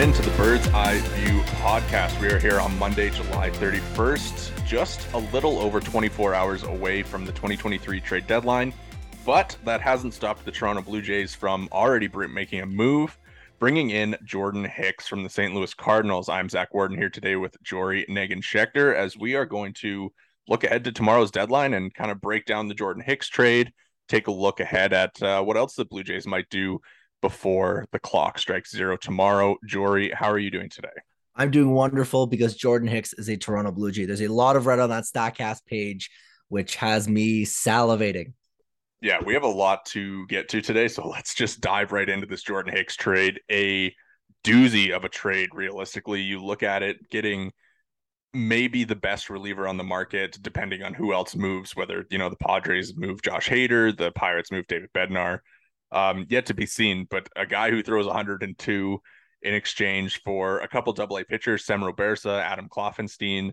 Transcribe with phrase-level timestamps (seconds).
[0.00, 2.18] welcome into the Bird's Eye View podcast.
[2.22, 7.26] We are here on Monday, July 31st, just a little over 24 hours away from
[7.26, 8.72] the 2023 trade deadline.
[9.26, 13.18] But that hasn't stopped the Toronto Blue Jays from already making a move,
[13.58, 15.52] bringing in Jordan Hicks from the St.
[15.52, 16.30] Louis Cardinals.
[16.30, 20.10] I'm Zach Worden here today with Jori Negin-Shecter as we are going to
[20.48, 23.70] look ahead to tomorrow's deadline and kind of break down the Jordan Hicks trade,
[24.08, 26.80] take a look ahead at uh, what else the Blue Jays might do
[27.20, 29.56] before the clock strikes zero tomorrow.
[29.66, 30.88] Jori, how are you doing today?
[31.34, 34.04] I'm doing wonderful because Jordan Hicks is a Toronto Blue Jay.
[34.04, 36.10] There's a lot of red on that StatCast page,
[36.48, 38.32] which has me salivating.
[39.00, 42.26] Yeah, we have a lot to get to today, so let's just dive right into
[42.26, 43.40] this Jordan Hicks trade.
[43.50, 43.94] A
[44.44, 46.20] doozy of a trade, realistically.
[46.20, 47.52] You look at it, getting
[48.34, 51.74] maybe the best reliever on the market, depending on who else moves.
[51.74, 55.38] Whether you know the Padres move Josh Hader, the Pirates move David Bednar
[55.92, 57.06] um, yet to be seen.
[57.08, 59.00] But a guy who throws 102
[59.42, 63.52] in exchange for a couple double A pitchers, Sem Robberse, Adam Kloffenstein,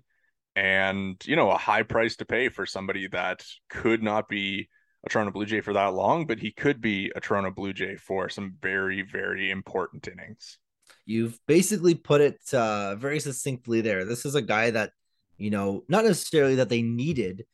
[0.55, 4.69] and you know, a high price to pay for somebody that could not be
[5.05, 7.95] a Toronto Blue Jay for that long, but he could be a Toronto Blue Jay
[7.95, 10.57] for some very, very important innings.
[11.05, 14.03] You've basically put it uh, very succinctly there.
[14.03, 14.91] This is a guy that,
[15.37, 17.45] you know, not necessarily that they needed,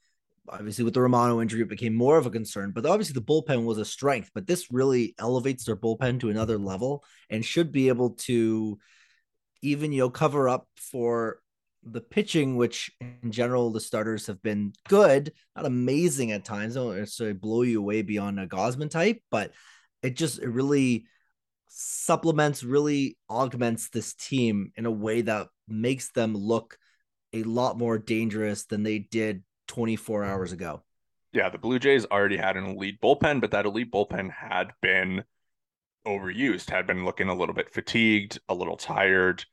[0.50, 2.72] obviously with the Romano injury, it became more of a concern.
[2.72, 4.32] But obviously, the bullpen was a strength.
[4.34, 8.78] But this really elevates their bullpen to another level and should be able to
[9.62, 11.40] even you know cover up for
[11.84, 16.76] the pitching, which in general the starters have been good, not amazing at times.
[16.76, 19.52] Don't necessarily blow you away beyond a Gausman type, but
[20.02, 21.06] it just it really
[21.68, 26.78] supplements, really augments this team in a way that makes them look
[27.34, 30.84] a lot more dangerous than they did 24 hours ago.
[31.32, 35.24] Yeah, the Blue Jays already had an elite bullpen, but that elite bullpen had been
[36.06, 39.44] overused, had been looking a little bit fatigued, a little tired.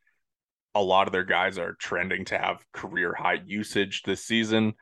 [0.75, 4.73] A lot of their guys are trending to have career high usage this season.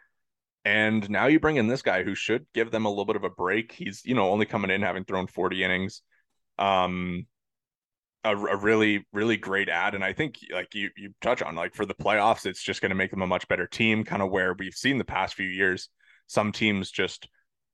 [0.66, 3.24] And now you bring in this guy who should give them a little bit of
[3.24, 3.72] a break.
[3.72, 6.02] He's, you know, only coming in having thrown 40 innings.
[6.58, 7.28] Um,
[8.24, 11.74] a, a, really really great ad and i think like you you touch on like
[11.74, 14.30] for the playoffs it's just going to make them a much better team kind of
[14.30, 15.90] where we've seen the past few years
[16.28, 17.28] some teams just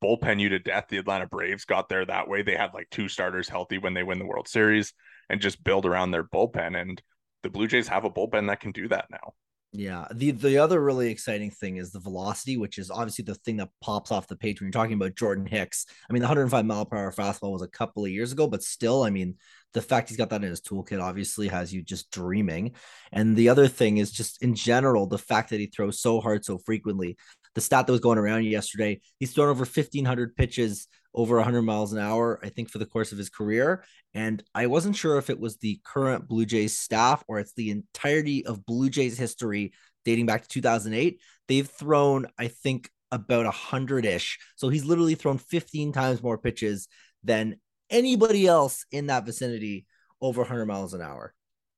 [0.03, 0.85] bullpen you to death.
[0.89, 2.41] The atlanta braves got there that way.
[2.41, 4.93] They had like two starters healthy when they win the world series
[5.29, 7.01] and just build around their bullpen and
[7.43, 9.33] the blue jays have a bullpen that can do that now
[9.77, 10.05] yeah.
[10.13, 13.69] The the other really exciting thing is the velocity, which is obviously the thing that
[13.81, 15.85] pops off the page when you're talking about Jordan Hicks.
[16.09, 18.63] I mean, the 105 mile per hour fastball was a couple of years ago, but
[18.63, 19.35] still, I mean,
[19.73, 22.75] the fact he's got that in his toolkit obviously has you just dreaming.
[23.11, 26.45] And the other thing is just in general, the fact that he throws so hard
[26.45, 27.17] so frequently.
[27.55, 31.93] The stat that was going around yesterday, he's thrown over 1,500 pitches over 100 miles
[31.93, 33.85] an hour, I think, for the course of his career.
[34.13, 37.71] And I wasn't sure if it was the current Blue Jays staff or it's the
[37.71, 39.73] entirety of Blue Jays history
[40.03, 41.19] dating back to 2008.
[41.47, 44.37] They've thrown, I think, about a hundred ish.
[44.55, 46.87] So he's literally thrown 15 times more pitches
[47.23, 47.55] than
[47.89, 49.85] anybody else in that vicinity
[50.21, 51.33] over 100 miles an hour.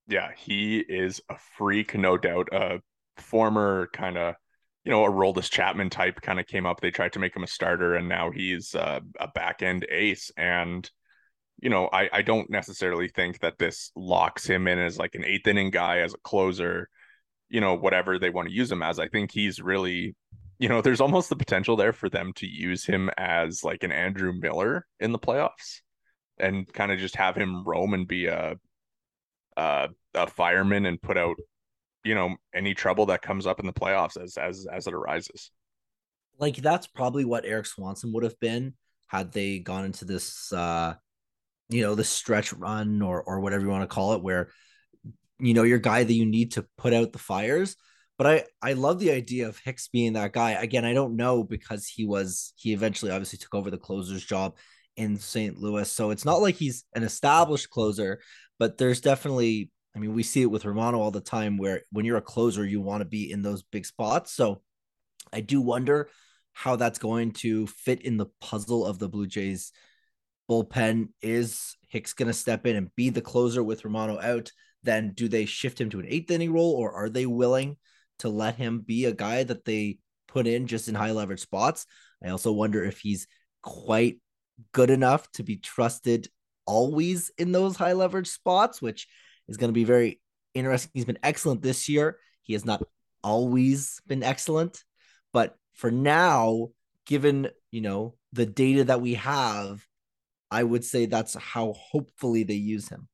[0.08, 2.50] Yeah, he is a freak, no doubt.
[2.52, 2.80] A
[3.18, 4.36] former kind of,
[4.88, 6.80] you know, Aroldis Chapman type kind of came up.
[6.80, 10.32] They tried to make him a starter, and now he's uh, a back end ace.
[10.38, 10.90] And
[11.62, 15.26] you know, I I don't necessarily think that this locks him in as like an
[15.26, 16.88] eighth inning guy as a closer.
[17.50, 18.98] You know, whatever they want to use him as.
[18.98, 20.16] I think he's really
[20.58, 23.92] you know, there's almost the potential there for them to use him as like an
[23.92, 25.82] Andrew Miller in the playoffs
[26.40, 28.56] and kind of just have him roam and be a,
[29.58, 31.36] a a fireman and put out
[32.08, 35.52] you know any trouble that comes up in the playoffs as as as it arises
[36.40, 38.74] like that's probably what Erik swanson would have been
[39.08, 40.94] had they gone into this uh
[41.70, 44.50] you know the stretch run or or whatever you want to call it where
[45.40, 47.76] you know your guy that you need to put out the fires
[48.18, 51.44] but i i love the idea of hicks being that guy again i don't know
[51.44, 54.56] because he was he eventually obviously took over the closer's job
[54.98, 55.58] in St.
[55.58, 55.90] Louis.
[55.90, 58.20] So it's not like he's an established closer,
[58.60, 62.06] but there's definitely, I mean, we see it with Romano all the time where when
[62.06, 64.32] you're a closer, you want to be in those big spots.
[64.32, 64.62] So
[65.34, 66.10] I do wonder
[66.54, 69.72] how that's going to fit in the puzzle of the Blue Jays
[70.48, 71.08] bullpen.
[71.24, 74.52] Is Hicks going to step in and be the closer with Romano out?
[74.84, 77.78] Then do they shift him to an eighth inning role or are they willing
[78.20, 79.98] to let him be a guy that they
[80.28, 81.88] put in just in high leverage spots?
[82.24, 83.28] I also wonder if he's
[83.64, 84.20] quite
[84.74, 86.28] good enough to be trusted
[86.68, 89.08] always in those high leverage spots, which
[89.48, 90.20] is going to be very
[90.54, 90.92] interesting.
[90.94, 92.18] He's been excellent this year.
[92.42, 92.84] He has not
[93.24, 94.84] always been excellent,
[95.34, 96.70] but for now,
[97.06, 99.86] given you know the data that we have,
[100.52, 103.08] I would say that's how hopefully they use him.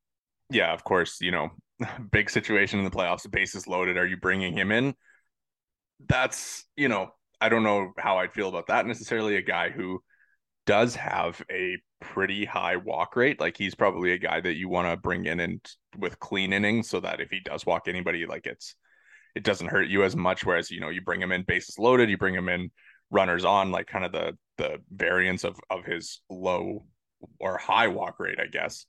[0.50, 1.50] Yeah, of course, you know,
[2.12, 3.98] big situation in the playoffs, bases loaded.
[3.98, 4.94] Are you bringing him in?
[6.08, 7.10] That's, you know,
[7.40, 9.36] I don't know how I'd feel about that necessarily.
[9.36, 10.02] A guy who
[10.66, 13.40] does have a pretty high walk rate.
[13.40, 15.60] Like he's probably a guy that you want to bring in and
[15.98, 18.76] with clean innings so that if he does walk anybody, like it's
[19.36, 20.46] it doesn't hurt you as much.
[20.46, 22.70] Whereas, you know, you bring him in bases loaded, you bring him in
[23.10, 26.86] runners on, like kind of the the variance of of his low
[27.40, 28.86] or high walk rate, I guess,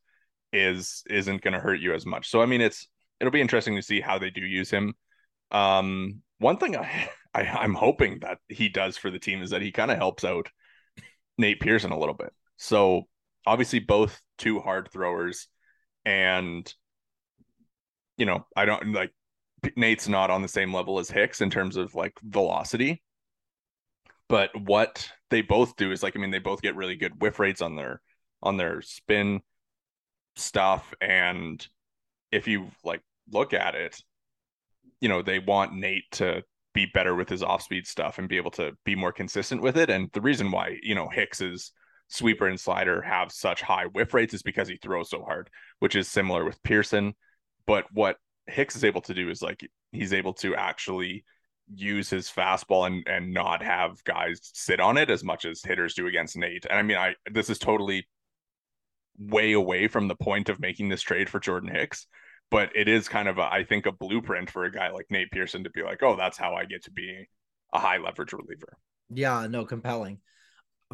[0.53, 2.29] is isn't gonna hurt you as much.
[2.29, 2.89] So I mean it's
[3.21, 4.95] it'll be interesting to see how they do use him.
[5.51, 9.63] Um one thing I, I I'm hoping that he does for the team is that
[9.63, 10.49] he kind of helps out
[11.39, 12.33] Nate Pearson a little bit.
[12.57, 13.03] So
[13.47, 15.49] obviously both two hard throwers
[16.05, 16.73] and
[18.17, 19.13] you know, I don't like
[19.77, 23.03] Nate's not on the same level as Hicks in terms of like velocity.
[24.29, 27.39] But what they both do is like I mean they both get really good whiff
[27.39, 28.01] rates on their
[28.43, 29.41] on their spin
[30.37, 31.67] stuff and
[32.33, 34.03] if you like look at it,
[35.01, 36.43] you know, they want Nate to
[36.75, 39.77] be better with his off speed stuff and be able to be more consistent with
[39.77, 39.89] it.
[39.89, 41.73] And the reason why, you know, Hicks's
[42.15, 45.51] sweeper and slider have such high whiff rates is because he throws so hard,
[45.81, 47.15] which is similar with Pearson.
[47.67, 48.17] But what
[48.47, 51.25] Hicks is able to do is like he's able to actually
[51.75, 55.95] use his fastball and and not have guys sit on it as much as hitters
[55.95, 56.67] do against Nate.
[56.69, 58.07] And I mean, I this is totally
[59.19, 62.07] way away from the point of making this trade for Jordan Hicks
[62.51, 65.31] but it is kind of a, I think a blueprint for a guy like Nate
[65.31, 67.27] Pearson to be like, oh, that's how I get to be
[67.73, 68.77] a high leverage reliever.
[69.11, 70.21] Yeah, no, compelling.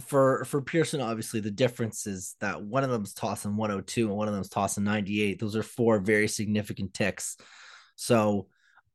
[0.00, 4.28] For for Pearson, obviously the difference is that one of them's tossing 102 and one
[4.28, 5.38] of them's tossing 98.
[5.38, 7.36] Those are four very significant ticks.
[7.96, 8.48] So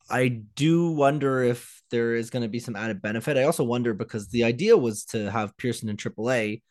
[0.10, 3.38] I do wonder if there is going to be some added benefit.
[3.38, 6.62] I also wonder because the idea was to have Pearson in AAA,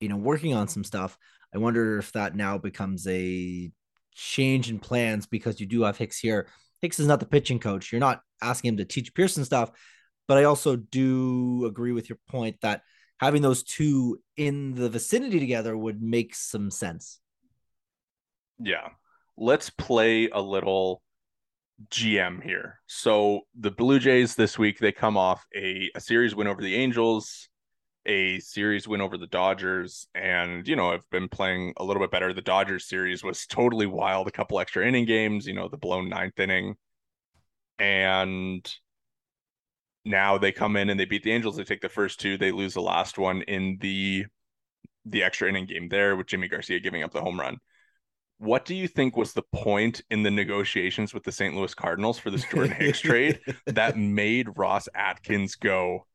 [0.00, 1.16] you know, working on some stuff.
[1.54, 3.70] I wonder if that now becomes a
[4.14, 6.48] change in plans because you do have Hicks here.
[6.80, 7.90] Hicks is not the pitching coach.
[7.90, 9.70] You're not asking him to teach Pearson stuff.
[10.28, 12.82] But I also do agree with your point that
[13.18, 17.20] having those two in the vicinity together would make some sense.
[18.58, 18.88] Yeah.
[19.36, 21.02] Let's play a little
[21.90, 22.80] GM here.
[22.86, 26.74] So the Blue Jays this week, they come off a, a series win over the
[26.74, 27.48] Angels
[28.06, 32.10] a series win over the Dodgers and, you know, I've been playing a little bit
[32.10, 32.32] better.
[32.32, 36.08] The Dodgers series was totally wild, a couple extra inning games, you know, the blown
[36.08, 36.76] ninth inning.
[37.78, 38.72] And
[40.06, 41.56] now they come in and they beat the Angels.
[41.56, 44.24] They take the first two, they lose the last one in the
[45.04, 47.58] the extra inning game there with Jimmy Garcia giving up the home run.
[48.38, 51.54] What do you think was the point in the negotiations with the St.
[51.54, 56.06] Louis Cardinals for this Jordan Hicks trade that made Ross Atkins go,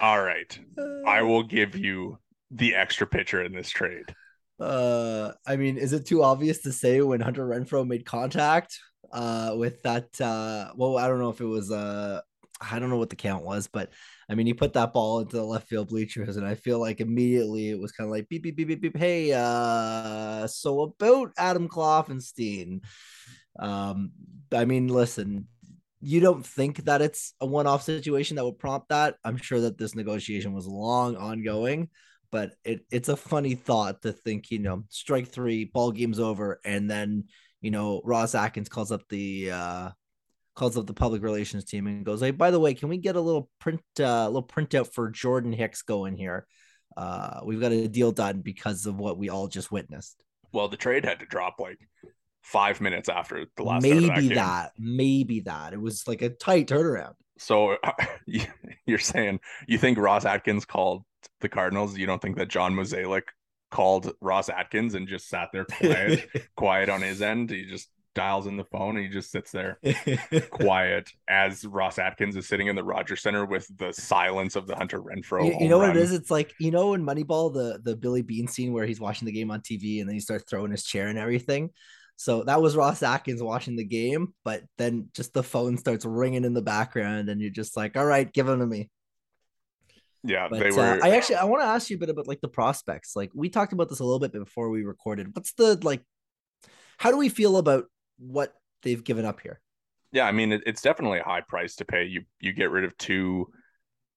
[0.00, 0.58] all right.
[1.06, 2.18] I will give you
[2.50, 4.14] the extra pitcher in this trade.
[4.58, 8.78] Uh, I mean, is it too obvious to say when Hunter Renfroe made contact
[9.12, 12.20] uh with that uh well, I don't know if it was uh
[12.60, 13.90] I don't know what the count was, but
[14.28, 17.00] I mean, he put that ball into the left field bleachers, and I feel like
[17.00, 18.96] immediately it was kind of like beep beep beep beep beep.
[18.96, 22.82] Hey, uh, so about Adam Kloffenstein.
[23.58, 24.12] Um,
[24.52, 25.48] I mean, listen,
[26.00, 29.16] you don't think that it's a one-off situation that would prompt that.
[29.24, 31.88] I'm sure that this negotiation was long ongoing,
[32.30, 36.60] but it, it's a funny thought to think, you know, strike three, ball game's over,
[36.64, 37.24] and then
[37.60, 39.90] you know Ross Atkins calls up the uh
[40.60, 43.16] calls up the public relations team and goes, "Hey, by the way, can we get
[43.16, 46.46] a little print uh, little printout for Jordan Hicks going here?
[46.96, 50.76] Uh, we've got a deal done because of what we all just witnessed." Well, the
[50.76, 51.78] trade had to drop like
[52.42, 53.82] five minutes after the last.
[53.82, 57.14] Maybe that, that, maybe that it was like a tight turnaround.
[57.38, 57.78] So
[58.86, 61.04] you're saying you think Ross Atkins called
[61.40, 61.96] the Cardinals?
[61.96, 63.28] You don't think that John Mozeliak
[63.70, 67.48] called Ross Atkins and just sat there quiet, quiet on his end?
[67.48, 69.78] He just dials in the phone and he just sits there
[70.50, 74.74] quiet as Ross Atkins is sitting in the Rogers Centre with the silence of the
[74.74, 75.46] Hunter Renfroe.
[75.46, 75.88] You, you know run.
[75.88, 76.12] what it is?
[76.12, 79.32] It's like you know in Moneyball the the Billy Beane scene where he's watching the
[79.32, 81.70] game on TV and then he starts throwing his chair and everything.
[82.16, 86.44] So that was Ross Atkins watching the game, but then just the phone starts ringing
[86.44, 88.90] in the background, and you're just like, "All right, give them to me."
[90.22, 90.82] Yeah, but, they uh, were.
[90.82, 93.16] Uh, I actually I want to ask you a bit about like the prospects.
[93.16, 95.34] Like we talked about this a little bit before we recorded.
[95.34, 96.02] What's the like?
[96.98, 97.86] How do we feel about
[98.20, 99.60] what they've given up here?
[100.12, 102.04] Yeah, I mean it, it's definitely a high price to pay.
[102.04, 103.48] You you get rid of two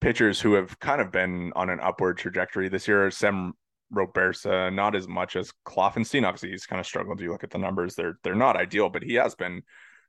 [0.02, 3.10] pitchers who have kind of been on an upward trajectory this year.
[3.12, 3.54] Sem
[3.94, 6.26] Robberse, not as much as Kloffenstein.
[6.26, 7.20] Obviously, he's kind of struggled.
[7.20, 9.62] If you look at the numbers; they're they're not ideal, but he has been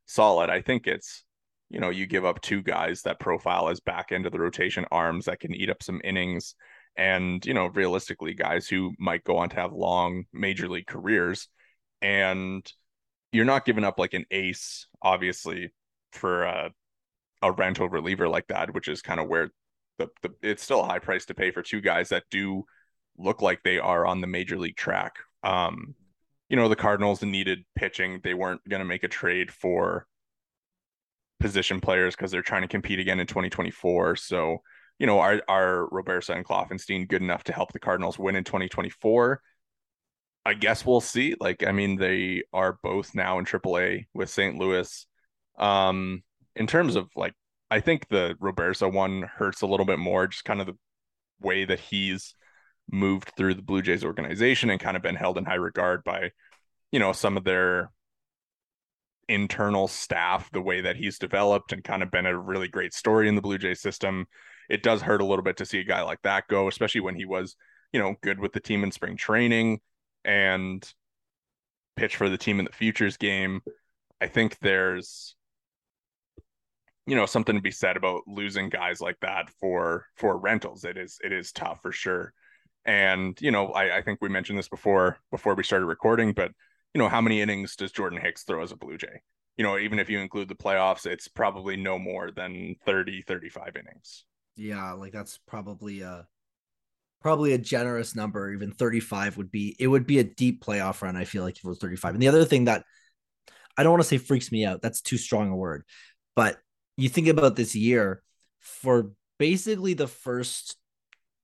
[0.06, 0.50] solid.
[0.50, 1.24] I think it's
[1.70, 4.84] you know you give up two guys that profile as back end of the rotation
[4.90, 6.54] arms that can eat up some innings,
[6.96, 11.48] and you know realistically, guys who might go on to have long major league careers,
[12.00, 12.70] and
[13.34, 15.72] you're not giving up like an ace, obviously,
[16.12, 16.70] for a,
[17.42, 19.50] a rental reliever like that, which is kind of where
[19.98, 22.64] the, the it's still a high price to pay for two guys that do
[23.18, 25.16] look like they are on the major league track.
[25.42, 25.94] Um,
[26.48, 28.20] you know, the Cardinals needed pitching.
[28.22, 30.06] They weren't going to make a trade for
[31.40, 34.14] position players because they're trying to compete again in 2024.
[34.16, 34.58] So,
[35.00, 38.44] you know, are are Robertson and Kloffenstein good enough to help the Cardinals win in
[38.44, 39.40] 2024?
[40.46, 41.34] I guess we'll see.
[41.40, 44.56] Like, I mean, they are both now in AAA with St.
[44.58, 45.06] Louis.
[45.58, 46.22] Um,
[46.54, 47.32] in terms of like,
[47.70, 50.76] I think the Roberto one hurts a little bit more, just kind of the
[51.40, 52.34] way that he's
[52.90, 56.30] moved through the Blue Jays organization and kind of been held in high regard by,
[56.92, 57.90] you know, some of their
[59.28, 63.28] internal staff, the way that he's developed and kind of been a really great story
[63.28, 64.26] in the Blue Jays system.
[64.68, 67.14] It does hurt a little bit to see a guy like that go, especially when
[67.14, 67.56] he was,
[67.94, 69.80] you know, good with the team in spring training
[70.24, 70.86] and
[71.96, 73.60] pitch for the team in the futures game.
[74.20, 75.36] I think there's
[77.06, 80.84] you know something to be said about losing guys like that for for rentals.
[80.84, 82.32] It is it is tough for sure.
[82.86, 86.52] And you know, I, I think we mentioned this before before we started recording, but
[86.94, 89.22] you know, how many innings does Jordan Hicks throw as a Blue Jay?
[89.56, 93.76] You know, even if you include the playoffs, it's probably no more than 30, 35
[93.76, 94.24] innings.
[94.56, 96.26] Yeah, like that's probably a
[97.24, 98.52] probably a generous number.
[98.52, 101.64] Even 35 would be it would be a deep playoff run, I feel like if
[101.64, 102.14] it was 35.
[102.14, 102.84] And the other thing that
[103.78, 105.84] I don't want to say freaks me out, that's too strong a word.
[106.36, 106.58] But
[106.98, 108.22] you think about this year
[108.60, 110.76] for basically the first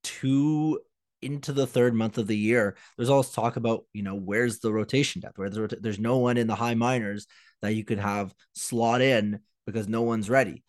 [0.04, 0.80] two
[1.22, 4.72] into the third month of the year, there's always talk about, you know, where's the
[4.72, 5.38] rotation depth?
[5.38, 7.26] Where there's, there's no one in the high minors
[7.62, 10.62] that you could have slot in because no one's ready.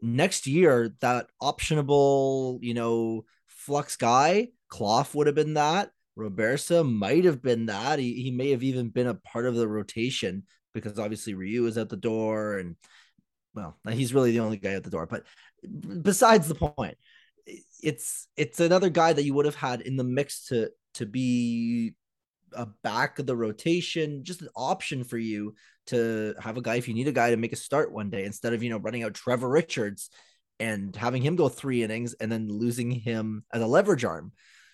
[0.00, 3.24] Next year, that optionable, you know,
[3.66, 5.90] flux guy, Clough would have been that.
[6.14, 7.98] Roberta might have been that.
[7.98, 11.76] He, he may have even been a part of the rotation because obviously Ryu is
[11.76, 12.76] at the door and
[13.54, 15.06] well, he's really the only guy at the door.
[15.06, 15.24] But
[16.02, 16.96] besides the point,
[17.82, 21.94] it's it's another guy that you would have had in the mix to to be
[22.52, 25.54] a back of the rotation, just an option for you
[25.86, 28.24] to have a guy if you need a guy to make a start one day
[28.24, 30.10] instead of you know running out Trevor Richards
[30.58, 34.32] and having him go three innings and then losing him as a leverage arm.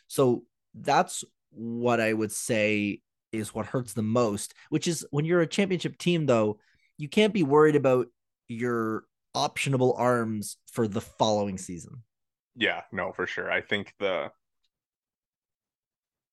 [0.09, 3.01] So that's what I would say
[3.33, 6.59] is what hurts the most, which is when you're a championship team, though,
[6.99, 8.07] you can't be worried about
[8.49, 12.03] your optionable arms for the following season.
[12.55, 13.51] Yeah, no, for sure.
[13.51, 14.31] I think the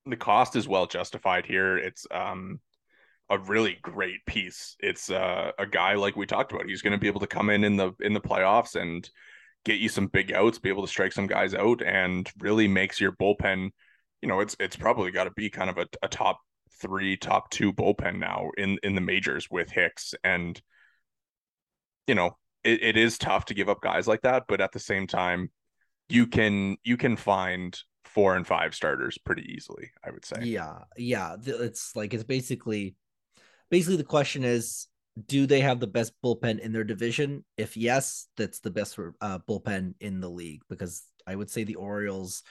[0.06, 1.78] the cost is well justified here.
[1.78, 2.60] It's um
[3.30, 4.76] a really great piece.
[4.80, 6.68] It's uh, a guy like we talked about.
[6.68, 9.08] He's going to be able to come in in the in the playoffs and
[9.66, 13.00] get you some big outs, be able to strike some guys out, and really makes
[13.00, 13.70] your bullpen.
[14.22, 16.40] You know, it's it's probably got to be kind of a, a top
[16.82, 20.60] three, top two bullpen now in in the majors with Hicks, and
[22.08, 24.80] you know it, it is tough to give up guys like that, but at the
[24.80, 25.52] same time,
[26.10, 29.92] you can you can find four and five starters pretty easily.
[30.04, 30.42] I would say.
[30.44, 31.36] Yeah, yeah.
[31.44, 32.96] It's like it's basically
[33.70, 34.88] basically the question is
[35.26, 37.44] do they have the best bullpen in their division?
[37.58, 41.76] If yes, that's the best uh, bullpen in the league because I would say the
[41.76, 42.44] Orioles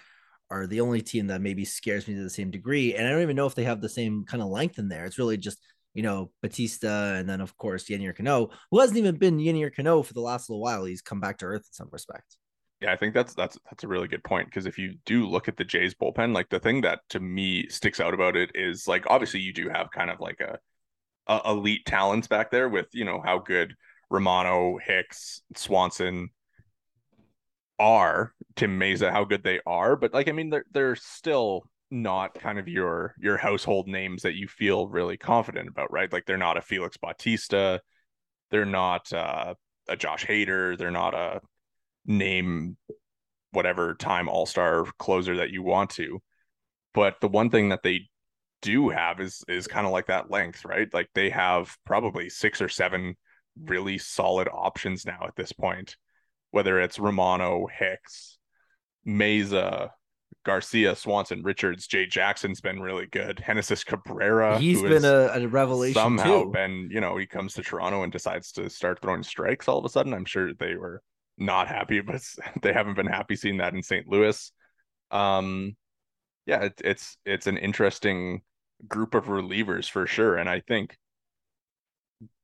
[0.51, 2.95] are the only team that maybe scares me to the same degree.
[2.95, 5.05] And I don't even know if they have the same kind of length in there.
[5.05, 5.59] It's really just,
[5.95, 10.03] you know, Bautista and then, of course, Yennier Cano, who hasn't even been Yennier Cano
[10.03, 10.85] for the last little while.
[10.85, 12.37] He's come back to earth in some respect.
[12.81, 15.49] Yeah, I think that's that's that's a really good point because if you do look
[15.49, 18.87] at the Jays bullpen, like the thing that to me sticks out about it is
[18.87, 20.59] like obviously you do have kind of like a,
[21.29, 23.75] a elite talents back there with you know how good
[24.11, 26.31] Romano, Hicks, Swanson
[27.79, 32.35] are, Tim Mayza, how good they are, but like I mean they're they're still not
[32.35, 36.13] kind of your your household names that you feel really confident about, right?
[36.13, 37.81] Like they're not a Felix Bautista,
[38.51, 39.55] they're not uh,
[39.89, 41.41] a Josh Hader, they're not a
[42.07, 42.77] name
[43.53, 46.21] whatever time all-star closer that you want to.
[46.95, 48.09] But the one thing that they
[48.63, 52.61] do have is is kind of like that length right like they have probably six
[52.61, 53.15] or seven
[53.65, 55.97] really solid options now at this point
[56.51, 58.39] whether it's romano hicks
[59.09, 59.91] Mayza,
[60.45, 63.43] Garcia, Swanson, Richards, Jay Jackson's been really good.
[63.45, 66.51] Genesis Cabrera, he's been a, a, revelation somehow too.
[66.51, 69.85] been, you know, he comes to Toronto and decides to start throwing strikes all of
[69.85, 70.13] a sudden.
[70.13, 71.03] I'm sure they were
[71.39, 72.23] not happy, but
[72.63, 74.07] they haven't been happy seeing that in St.
[74.07, 74.53] Louis.
[75.11, 75.77] Um,
[76.47, 78.43] yeah, it, it's it's an interesting
[78.87, 80.97] group of relievers for sure, and I think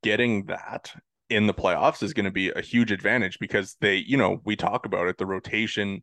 [0.03, 0.93] getting that
[1.31, 4.57] in the playoffs is going to be a huge advantage because they, you know, we
[4.57, 6.03] talk about it, the rotation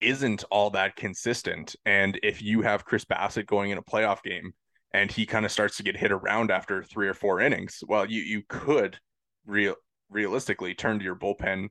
[0.00, 4.52] isn't all that consistent, and if you have Chris Bassitt going in a playoff game
[4.94, 7.82] and he kind of starts to get hit around after three or four innings.
[7.86, 8.98] Well, you you could
[9.44, 9.74] real
[10.08, 11.68] realistically turn to your bullpen,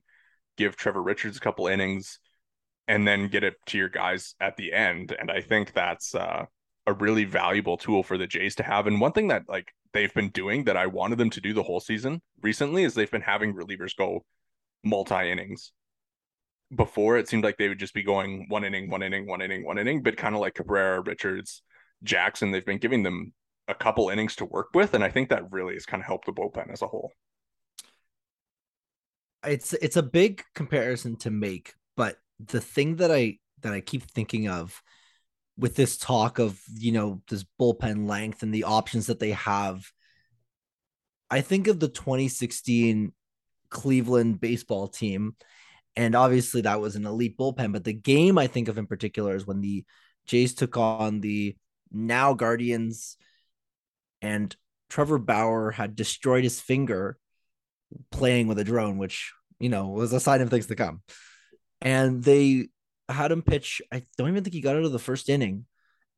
[0.58, 2.20] give Trevor Richards a couple innings,
[2.86, 5.16] and then get it to your guys at the end.
[5.18, 6.44] And I think that's uh,
[6.86, 8.86] a really valuable tool for the Jays to have.
[8.86, 11.62] And one thing that like they've been doing that I wanted them to do the
[11.62, 14.24] whole season recently is they've been having relievers go
[14.82, 15.72] multi innings.
[16.74, 19.64] Before it seemed like they would just be going one inning, one inning, one inning,
[19.64, 21.62] one inning, but kind of like Cabrera, Richards,
[22.02, 23.32] Jackson, they've been giving them
[23.68, 26.26] a couple innings to work with, and I think that really has kind of helped
[26.26, 27.12] the bullpen as a whole.
[29.46, 34.02] It's it's a big comparison to make, but the thing that I that I keep
[34.02, 34.82] thinking of
[35.56, 39.84] with this talk of you know this bullpen length and the options that they have,
[41.30, 43.12] I think of the 2016
[43.70, 45.36] Cleveland baseball team,
[45.96, 47.72] and obviously that was an elite bullpen.
[47.72, 49.84] But the game I think of in particular is when the
[50.26, 51.56] Jays took on the
[51.92, 53.16] now Guardians,
[54.22, 54.54] and
[54.88, 57.18] Trevor Bauer had destroyed his finger
[58.10, 61.02] playing with a drone, which you know was a sign of things to come.
[61.80, 62.68] And they
[63.08, 63.82] had him pitch.
[63.92, 65.66] I don't even think he got out of the first inning,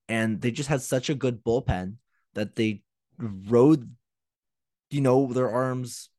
[0.09, 1.95] and they just had such a good bullpen
[2.35, 2.83] that they
[3.19, 3.91] rode,
[4.91, 6.11] you know, their arms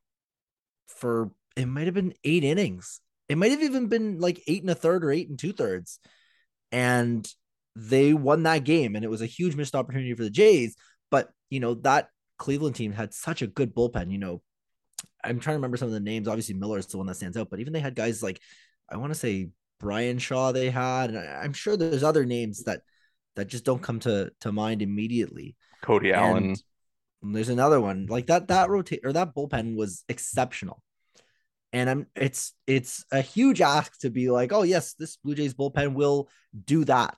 [0.88, 3.02] for it might have been eight innings.
[3.28, 6.00] It might have even been like eight and a third or eight and two thirds.
[6.72, 7.28] And
[7.76, 10.76] they won that game and it was a huge missed opportunity for the Jays.
[11.10, 14.12] But, you know, that Cleveland team had such a good bullpen.
[14.12, 14.42] You know,
[15.24, 16.28] I'm trying to remember some of the names.
[16.28, 18.40] Obviously, Miller is the one that stands out, but even they had guys like,
[18.90, 21.12] I want to say Bryan Shaw they had.
[21.12, 22.82] And I'm sure there's other names that
[23.36, 25.56] that just don't come to to mind immediately.
[25.82, 26.56] Cody and Allen.
[27.22, 28.48] There's another one like that.
[28.48, 30.84] That rotate or that bullpen was exceptional
[31.74, 35.54] and I'm it's it's a huge ask to be like, oh yes, this Blue Jays
[35.54, 36.30] bullpen will
[36.66, 37.18] do that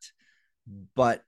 [0.96, 1.24] but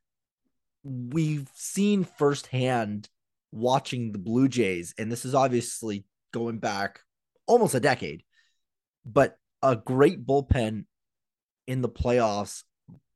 [0.84, 3.10] we've seen firsthand
[3.52, 7.02] watching the Blue Jays, and this is obviously going back
[7.48, 8.24] almost a decade,
[9.06, 10.86] but a great bullpen
[11.68, 12.64] in the playoffs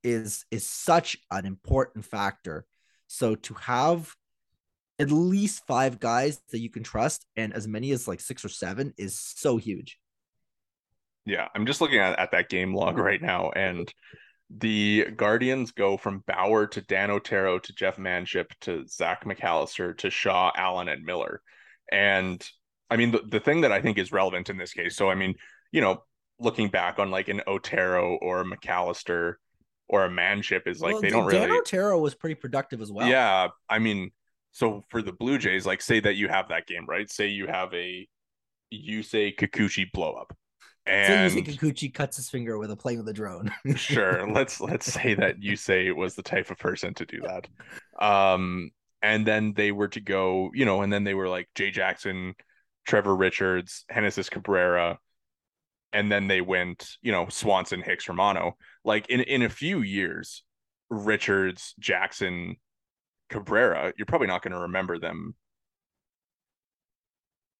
[0.03, 2.65] is is such an important factor.
[3.07, 4.13] So to have
[4.99, 8.49] at least five guys that you can trust and as many as like six or
[8.49, 9.99] seven is so huge.
[11.25, 13.91] Yeah, I'm just looking at, at that game log right now and
[14.49, 20.09] the Guardians go from Bauer to Dan Otero to Jeff Manship to Zach McAllister to
[20.09, 21.41] Shaw, Allen, and Miller.
[21.91, 22.47] And
[22.89, 25.15] I mean, the, the thing that I think is relevant in this case, so I
[25.15, 25.33] mean,
[25.71, 26.03] you know,
[26.39, 29.35] looking back on like an Otero or a McAllister
[29.87, 31.59] or a Manship is like well, they don't Dan really.
[31.59, 33.07] Otero was pretty productive as well.
[33.07, 33.49] Yeah.
[33.69, 34.11] I mean,
[34.51, 37.09] so for the Blue Jays, like say that you have that game, right?
[37.09, 38.07] Say you have a
[38.71, 40.35] you say Kikuchi blow up
[40.85, 43.51] and so Kikuchi cuts his finger with a plane with a drone.
[43.75, 47.47] sure, let's let's say that Yusei was the type of person to do that.
[48.03, 48.69] Um,
[49.01, 52.35] and then they were to go, you know, and then they were like Jay Jackson,
[52.85, 54.99] Trevor Richards, Genesis Cabrera,
[55.95, 58.57] and then they went, you know, Swanson, Hicks, Romano.
[58.83, 60.43] Like in in a few years,
[60.89, 62.57] Richards, Jackson,
[63.29, 65.35] Cabrera, you're probably not going to remember them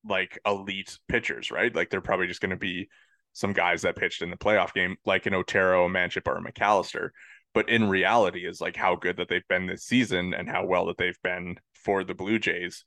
[0.07, 1.73] like elite pitchers, right?
[1.73, 2.89] Like they're probably just going to be
[3.31, 6.43] some guys that pitched in the playoff game, like an Otero, a Manship, or a
[6.43, 7.09] McAllister.
[7.53, 10.87] But in reality, is like how good that they've been this season and how well
[10.87, 12.83] that they've been for the Blue Jays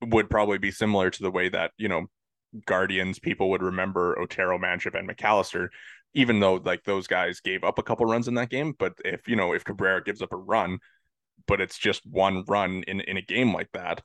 [0.00, 2.06] would probably be similar to the way that, you know,
[2.66, 5.68] Guardians people would remember Otero, Manship, and McAllister,
[6.14, 8.74] even though like those guys gave up a couple runs in that game.
[8.78, 10.78] But if, you know, if Cabrera gives up a run,
[11.46, 14.02] but it's just one run in, in a game like that,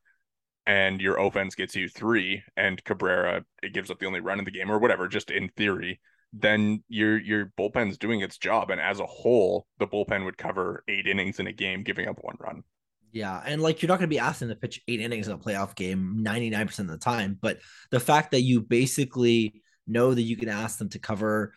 [0.67, 4.45] and your offense gets you three and Cabrera it gives up the only run in
[4.45, 5.99] the game or whatever, just in theory,
[6.34, 8.69] then your your bullpen's doing its job.
[8.69, 12.19] And as a whole, the bullpen would cover eight innings in a game, giving up
[12.21, 12.63] one run.
[13.12, 15.38] Yeah, and like you're not going to be asking to pitch eight innings in a
[15.38, 17.60] playoff game 99% of the time, but
[17.91, 21.54] the fact that you basically know that you can ask them to cover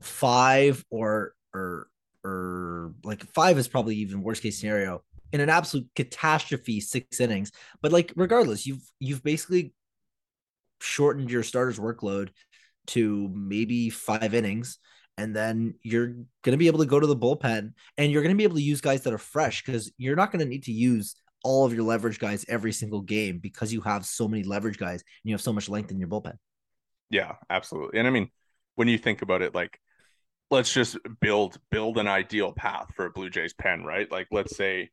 [0.00, 1.88] five or or
[2.24, 5.02] or like five is probably even worst case scenario
[5.32, 7.50] in an absolute catastrophe six innings.
[7.80, 9.72] But like regardless, you've you've basically
[10.80, 12.30] shortened your starter's workload
[12.88, 14.78] to maybe five innings.
[15.18, 18.34] And then you're going to be able to go to the bullpen and you're going
[18.34, 20.64] to be able to use guys that are fresh because you're not going to need
[20.64, 24.42] to use all of your leverage guys every single game because you have so many
[24.42, 26.36] leverage guys and you have so much length in your bullpen.
[27.10, 27.98] Yeah, absolutely.
[27.98, 28.30] And I mean,
[28.76, 29.78] when you think about it, like
[30.50, 34.10] let's just build build an ideal path for a Blue Jays pen, right?
[34.10, 34.90] Like let's say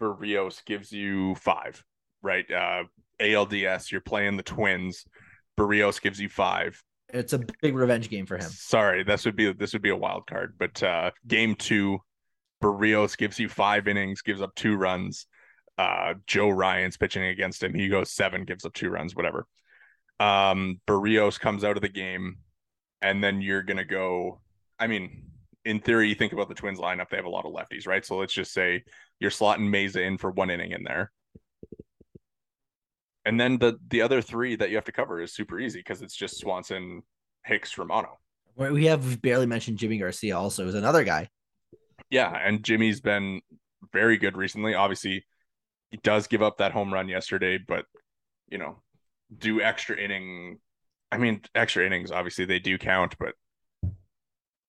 [0.00, 1.82] Berrios gives you five,
[2.22, 2.48] right?
[2.50, 2.84] Uh,
[3.20, 5.04] ALDS, you're playing the Twins.
[5.58, 6.82] Berrios gives you five.
[7.10, 8.50] It's a big revenge game for him.
[8.50, 11.98] Sorry, this would be this would be a wild card, but uh, game two,
[12.62, 15.26] Berrios gives you five innings, gives up two runs.
[15.78, 17.74] Uh, Joe Ryan's pitching against him.
[17.74, 19.46] He goes seven, gives up two runs, whatever.
[20.18, 22.38] Um, Berrios comes out of the game,
[23.02, 24.40] and then you're gonna go.
[24.78, 25.30] I mean,
[25.64, 28.04] in theory, you think about the Twins lineup, they have a lot of lefties, right?
[28.04, 28.84] So let's just say
[29.20, 31.12] you're slotting Mayza in for one inning in there.
[33.26, 36.00] And then the the other three that you have to cover is super easy because
[36.00, 37.02] it's just Swanson,
[37.44, 38.20] Hicks, Romano.
[38.56, 41.28] We have barely mentioned Jimmy Garcia also is another guy.
[42.08, 43.40] Yeah, and Jimmy's been
[43.92, 44.74] very good recently.
[44.74, 45.26] Obviously,
[45.90, 47.84] he does give up that home run yesterday, but
[48.48, 48.80] you know,
[49.36, 50.58] do extra inning.
[51.10, 53.34] I mean, extra innings obviously they do count, but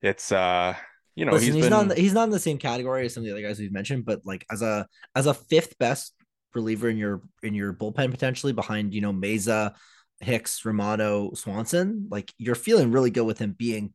[0.01, 0.75] it's uh
[1.15, 1.87] you know Listen, he's, he's been...
[1.87, 4.03] not he's not in the same category as some of the other guys we've mentioned,
[4.03, 6.13] but like as a as a fifth best
[6.53, 9.75] reliever in your in your bullpen potentially behind you know Mayza,
[10.19, 13.93] Hicks, Romano, Swanson, like you're feeling really good with him being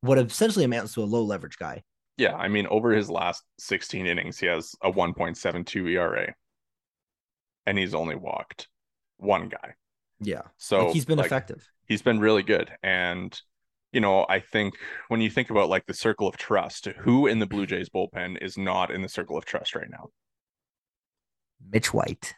[0.00, 1.82] what essentially amounts to a low leverage guy.
[2.16, 6.34] Yeah, I mean over his last 16 innings, he has a 1.72 ERA,
[7.66, 8.68] and he's only walked
[9.16, 9.74] one guy.
[10.20, 11.66] Yeah, so like he's been like, effective.
[11.86, 13.40] He's been really good, and
[13.92, 14.74] you know, I think
[15.08, 18.42] when you think about like the circle of trust, who in the Blue Jays bullpen
[18.42, 20.08] is not in the circle of trust right now?
[21.70, 22.34] Mitch White.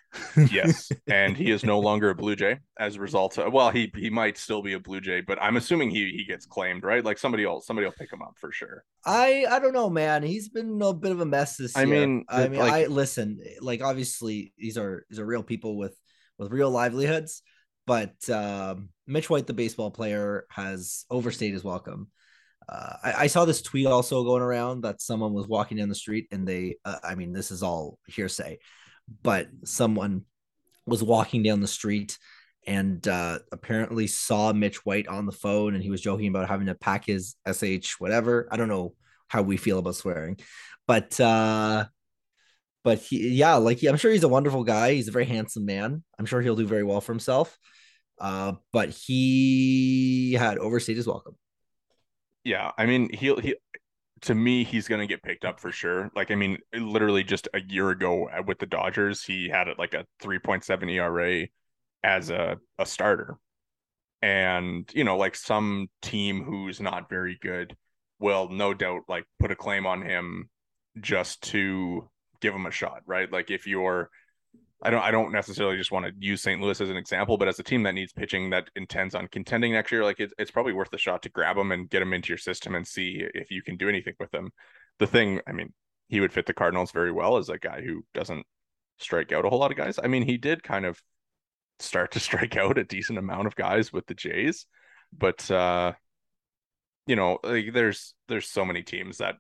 [0.51, 3.39] yes, and he is no longer a Blue Jay as a result.
[3.39, 6.25] Of, well, he he might still be a Blue Jay, but I'm assuming he he
[6.25, 7.05] gets claimed, right?
[7.05, 8.85] Like somebody else, somebody will pick him up for sure.
[9.05, 10.23] I I don't know, man.
[10.23, 12.07] He's been a bit of a mess this I year.
[12.07, 13.41] Mean, I mean, like, I listen.
[13.61, 15.97] Like obviously, these are these are real people with
[16.39, 17.43] with real livelihoods,
[17.87, 22.09] but um, Mitch White, the baseball player, has overstayed his welcome.
[22.69, 25.95] Uh, I, I, saw this tweet also going around that someone was walking down the
[25.95, 28.59] street and they, uh, I mean, this is all hearsay,
[29.23, 30.25] but someone
[30.87, 32.19] was walking down the street
[32.67, 36.67] and uh, apparently saw Mitch White on the phone and he was joking about having
[36.67, 38.49] to pack his sh whatever.
[38.51, 38.95] I don't know
[39.29, 40.39] how we feel about swearing,
[40.87, 41.85] but uh,
[42.83, 44.95] but he yeah, like he, I'm sure he's a wonderful guy.
[44.95, 46.03] He's a very handsome man.
[46.19, 47.59] I'm sure he'll do very well for himself.
[48.19, 51.37] Uh, but he had overstayed his welcome.
[52.45, 53.57] Yeah, I mean, he'll he
[54.23, 56.11] to me, he's going to get picked up for sure.
[56.15, 59.79] Like, I mean, literally just a year ago uh, with the Dodgers, he had it
[59.79, 61.47] like a 3.7 ERA
[62.03, 63.37] as a, a starter.
[64.23, 67.77] And, you know, like some team who's not very good
[68.19, 70.49] will no doubt like put a claim on him
[71.01, 72.09] just to
[72.41, 73.31] give him a shot, right?
[73.31, 74.09] Like, if you're
[74.85, 76.61] I don't I don't necessarily just want to use St.
[76.61, 79.73] Louis as an example, but as a team that needs pitching that intends on contending
[79.73, 82.13] next year, like it's it's probably worth the shot to grab him and get him
[82.13, 84.51] into your system and see if you can do anything with him.
[84.99, 85.73] The thing, I mean,
[86.09, 88.47] he would fit the Cardinals very well as a guy who doesn't
[88.99, 89.99] strike out a whole lot of guys.
[90.03, 91.03] I mean, he did kind of
[91.79, 94.67] start to strike out a decent amount of guys with the Jays,
[95.13, 95.93] but uh
[97.07, 99.37] you know, like there's there's so many teams that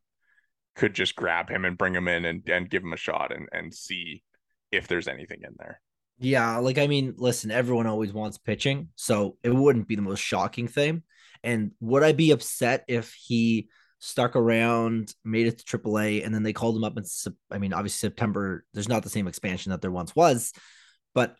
[0.76, 3.48] could just grab him and bring him in and, and give him a shot and
[3.52, 4.22] and see
[4.76, 5.80] if there's anything in there.
[6.18, 10.20] Yeah, like I mean, listen, everyone always wants pitching, so it wouldn't be the most
[10.20, 11.02] shocking thing.
[11.42, 16.42] And would I be upset if he stuck around, made it to AAA, and then
[16.42, 17.06] they called him up And
[17.50, 20.52] I mean, obviously September, there's not the same expansion that there once was,
[21.14, 21.36] but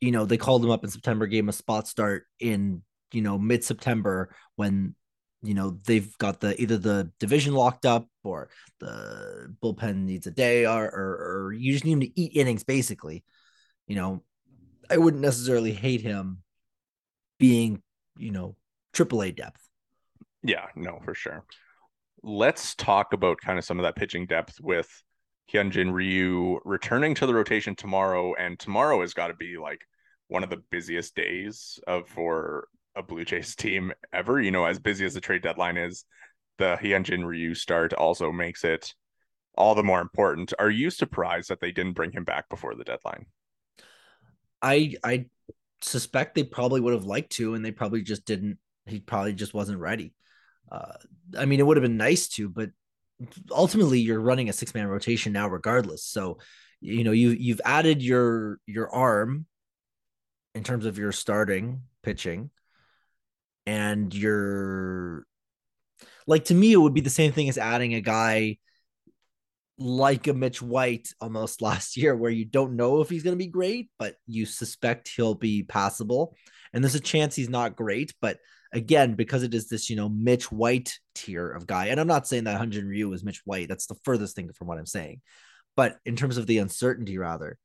[0.00, 3.22] you know, they called him up in September, gave him a spot start in, you
[3.22, 4.94] know, mid-September when
[5.42, 8.48] you know they've got the either the division locked up or
[8.78, 12.64] the bullpen needs a day or, or, or you just need him to eat innings
[12.64, 13.24] basically.
[13.86, 14.22] You know
[14.88, 16.38] i wouldn't necessarily hate him
[17.38, 17.80] being
[18.18, 18.56] you know
[18.92, 19.66] triple a depth.
[20.42, 21.44] Yeah no for sure.
[22.22, 24.88] Let's talk about kind of some of that pitching depth with
[25.52, 29.80] hyunjin ryu returning to the rotation tomorrow and tomorrow has got to be like
[30.28, 34.40] one of the busiest days of for a Blue Jays team ever.
[34.40, 36.04] You know, as busy as the trade deadline is,
[36.58, 38.94] the Hyunjin Ryu start also makes it
[39.56, 40.52] all the more important.
[40.58, 43.26] Are you surprised that they didn't bring him back before the deadline?
[44.62, 45.26] I I
[45.82, 48.58] suspect they probably would have liked to, and they probably just didn't.
[48.86, 50.14] He probably just wasn't ready.
[50.70, 50.92] Uh,
[51.36, 52.70] I mean, it would have been nice to, but
[53.50, 56.04] ultimately, you're running a six man rotation now, regardless.
[56.04, 56.38] So,
[56.80, 59.46] you know, you you've added your your arm
[60.54, 62.50] in terms of your starting pitching
[63.66, 65.24] and you're
[66.26, 68.56] like to me it would be the same thing as adding a guy
[69.78, 73.44] like a Mitch White almost last year where you don't know if he's going to
[73.44, 76.36] be great but you suspect he'll be passable.
[76.72, 78.38] And there's a chance he's not great but
[78.72, 82.28] again because it is this you know Mitch White tier of guy and I'm not
[82.28, 85.20] saying that Hyunjin Ryu is Mitch White that's the furthest thing from what I'm saying
[85.76, 87.58] but in terms of the uncertainty rather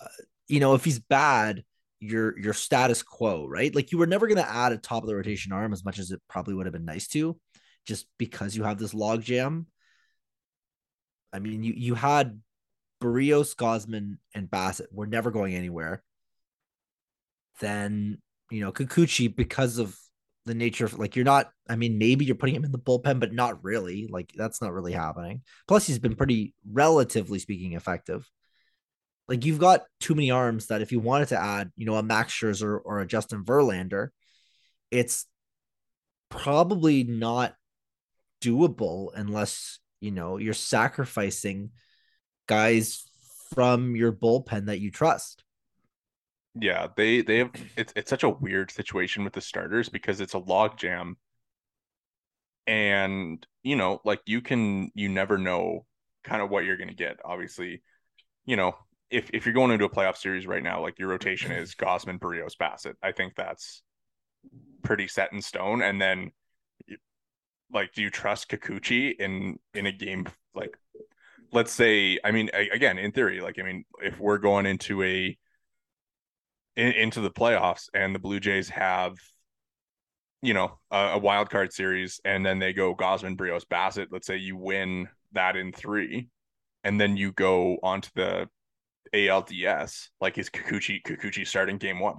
[0.00, 0.06] uh,
[0.46, 1.64] you know if he's bad
[2.00, 3.74] your your status quo, right?
[3.74, 5.98] Like you were never going to add a top of the rotation arm as much
[5.98, 7.38] as it probably would have been nice to,
[7.86, 9.66] just because you have this log jam.
[11.32, 12.40] I mean, you you had
[13.02, 16.02] Berrios, Gausman, and Bassitt were never going anywhere,
[17.60, 18.18] then
[18.50, 19.96] you know Kikuchi because of
[20.44, 21.50] the nature of like you're not.
[21.68, 24.08] I mean, maybe you're putting him in the bullpen, but not really.
[24.10, 25.42] Like that's not really happening.
[25.66, 28.28] Plus, he's been pretty, relatively speaking, effective.
[29.28, 32.02] Like you've got too many arms that if you wanted to add, you know, a
[32.02, 34.08] Max Scherzer or a Justin Verlander,
[34.90, 35.26] it's
[36.28, 37.54] probably not
[38.42, 41.70] doable unless you know you're sacrificing
[42.46, 43.04] guys
[43.54, 45.42] from your bullpen that you trust.
[46.54, 50.34] Yeah, they they have it's it's such a weird situation with the starters because it's
[50.34, 51.16] a log jam.
[52.66, 55.86] And you know, like you can you never know
[56.24, 57.18] kind of what you're gonna get.
[57.24, 57.82] Obviously,
[58.44, 58.74] you know,
[59.10, 62.18] if if you're going into a playoff series right now, like your rotation is Gausman,
[62.18, 62.94] Berrios, Bassitt.
[63.02, 63.82] I think that's
[64.82, 65.82] pretty set in stone.
[65.82, 66.32] And then
[67.72, 70.76] like do you trust Kikuchi in in a game like
[71.52, 75.36] let's say I mean again in theory like I mean if we're going into a
[76.76, 79.16] in, into the playoffs and the Blue Jays have
[80.42, 84.26] you know a, a wild card series and then they go Gausman, Berrios, Bassitt let's
[84.26, 86.28] say you win that in 3
[86.84, 88.48] and then you go onto the
[89.16, 92.16] ALDS like is Kikuchi Kikuchi starting game 1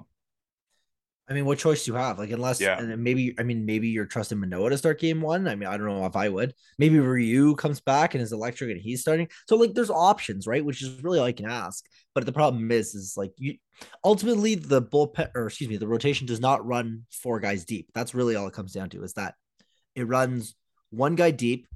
[1.29, 2.19] I mean, what choice do you have?
[2.19, 2.79] Like, unless, yeah.
[2.79, 5.45] and maybe, I mean, maybe you're trusting Manoah to start game one.
[5.45, 6.53] I mean, I don't know if I would.
[6.79, 9.27] Maybe Ryu comes back and is electric and he's starting.
[9.45, 10.63] So, like, there's options, right?
[10.63, 11.85] Which is really all I can ask.
[12.15, 13.57] But the problem is, is like, you
[14.05, 17.89] ultimately the bullpen, or excuse me, the rotation does not run four guys deep.
[17.93, 19.35] That's really all it comes down to is that
[19.95, 20.55] it runs
[20.91, 21.67] one guy deep,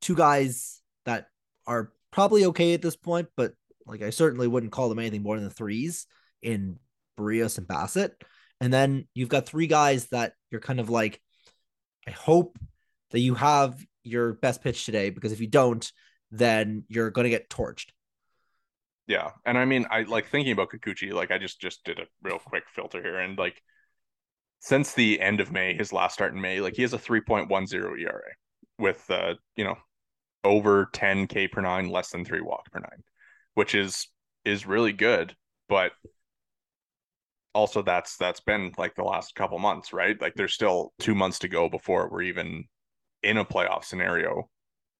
[0.00, 1.28] two guys that
[1.64, 3.52] are probably okay at this point, but
[3.86, 6.06] like, I certainly wouldn't call them anything more than threes
[6.42, 6.78] in
[7.18, 8.12] Berrios and Bassitt.
[8.60, 11.20] and then you've got three guys that you're kind of like,
[12.06, 12.58] I hope
[13.10, 15.90] that you have your best pitch today because if you don't,
[16.30, 17.88] then you're going to get torched.
[19.06, 21.12] Yeah, and I mean, I like thinking about Kikuchi.
[21.12, 23.60] Like, I just just did a real quick filter here, and like,
[24.60, 27.20] since the end of May, his last start in May, like he has a three
[27.20, 28.30] point one zero ERA
[28.78, 29.76] with uh, you know,
[30.44, 33.02] over ten K per nine, less than three walk per nine,
[33.54, 34.08] which is
[34.44, 35.34] is really good.
[35.68, 35.92] But
[37.54, 40.20] also that's that's been like the last couple months, right?
[40.20, 42.64] Like there's still two months to go before we're even
[43.22, 44.48] in a playoff scenario.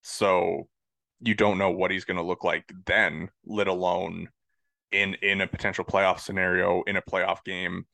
[0.02, 0.68] So
[1.20, 4.28] you don't know what he's going to look like then, let alone
[4.92, 7.84] in in a potential playoff scenario in a playoff game.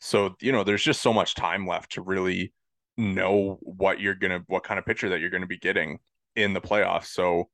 [0.00, 2.52] So, you know, there's just so much time left to really
[2.96, 5.98] know what you're going to what kind of pitcher that you're going to be getting
[6.36, 7.06] in the playoffs.
[7.06, 7.50] So,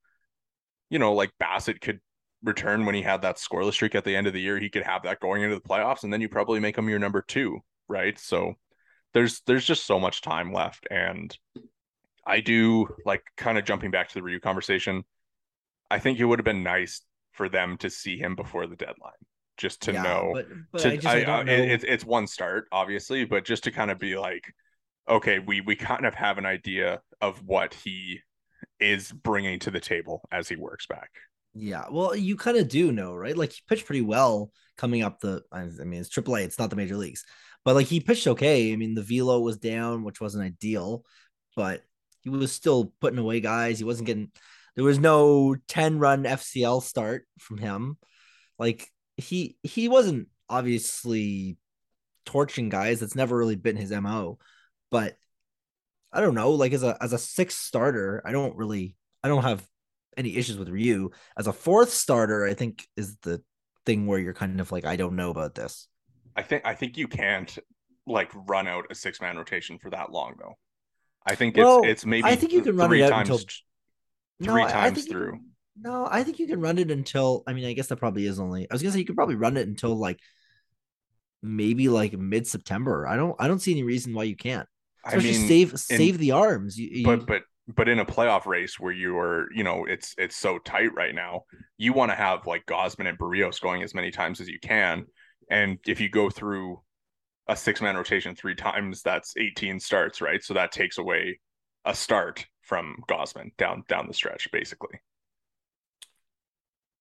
[0.91, 2.01] you know, like Bassitt could
[2.47, 4.59] return when he had that scoreless streak at the end of the year.
[4.59, 6.99] He could have that going into the playoffs, and then you probably make him your
[6.99, 8.19] number two, right?
[8.19, 8.55] So
[9.13, 11.37] there's there's just so much time left, and
[12.27, 15.05] I do like kind of jumping back to the Ryu conversation.
[15.91, 19.13] I think it would have been nice for them to see him before the deadline,
[19.57, 20.31] just to yeah, know.
[20.33, 21.53] But, but to, I just, I, I know.
[21.53, 24.53] It, it's one start, obviously, but just to kind of be like,
[25.09, 28.21] okay, we we kind of have an idea of what he
[28.81, 31.11] is bringing to the table as he works back.
[31.59, 33.37] Yeah, well, you kind of do know, right?
[33.37, 35.43] Like he pitched pretty well coming up the.
[35.51, 37.25] I mean, it's AAA, it's not the major leagues,
[37.65, 38.73] but like he pitched okay.
[38.73, 41.05] I mean, the velo was down, which wasn't ideal,
[41.57, 41.83] but
[42.21, 43.79] he was still putting away guys.
[43.79, 44.31] He wasn't getting.
[44.75, 47.97] There was no ten run FCL start from him.
[48.59, 51.57] Like he he wasn't obviously
[52.27, 53.01] torching guys.
[53.01, 54.39] That's never really been his mo.
[54.91, 55.17] But
[56.13, 56.51] I don't know.
[56.51, 59.67] Like as a as a sixth starter, I don't really I don't have
[60.17, 61.11] any issues with Ryu.
[61.37, 63.43] As a fourth starter, I think is the
[63.85, 65.89] thing where you're kind of like, I don't know about this.
[66.35, 67.59] I think I think you can't
[68.07, 70.55] like run out a six man rotation for that long though.
[71.27, 73.47] I think well, it's it's maybe I think you can run it out times, until
[74.43, 75.33] three no, times through.
[75.33, 75.51] Can,
[75.81, 78.39] no, I think you can run it until I mean I guess that probably is
[78.39, 80.21] only I was gonna say you could probably run it until like
[81.43, 83.07] maybe like mid September.
[83.07, 84.69] I don't I don't see any reason why you can't.
[85.05, 86.79] Especially I mean, save save in, the arms.
[86.79, 90.15] You, you, but but but in a playoff race where you are, you know, it's
[90.19, 91.43] it's so tight right now,
[91.77, 95.07] you want to have like Gausman and Berrios going as many times as you can.
[95.51, 96.83] And if you go through
[97.49, 100.43] a six man rotation three times, that's 18 starts, right?
[100.43, 101.41] So that takes away
[101.85, 105.01] a start from Gausman down down the stretch, basically.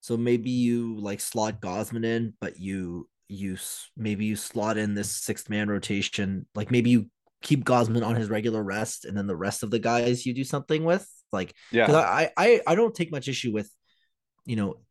[0.02, 3.58] So maybe you like slot Gausman in, but you you
[3.98, 6.46] maybe you slot in this sixth man rotation.
[6.56, 7.10] Like maybe you
[7.46, 10.44] keep Gausman on his regular rest, and then the rest of the guys you do
[10.44, 11.08] something with.
[11.32, 13.70] Like, yeah, I, I I don't take much issue with,
[14.46, 14.82] you know,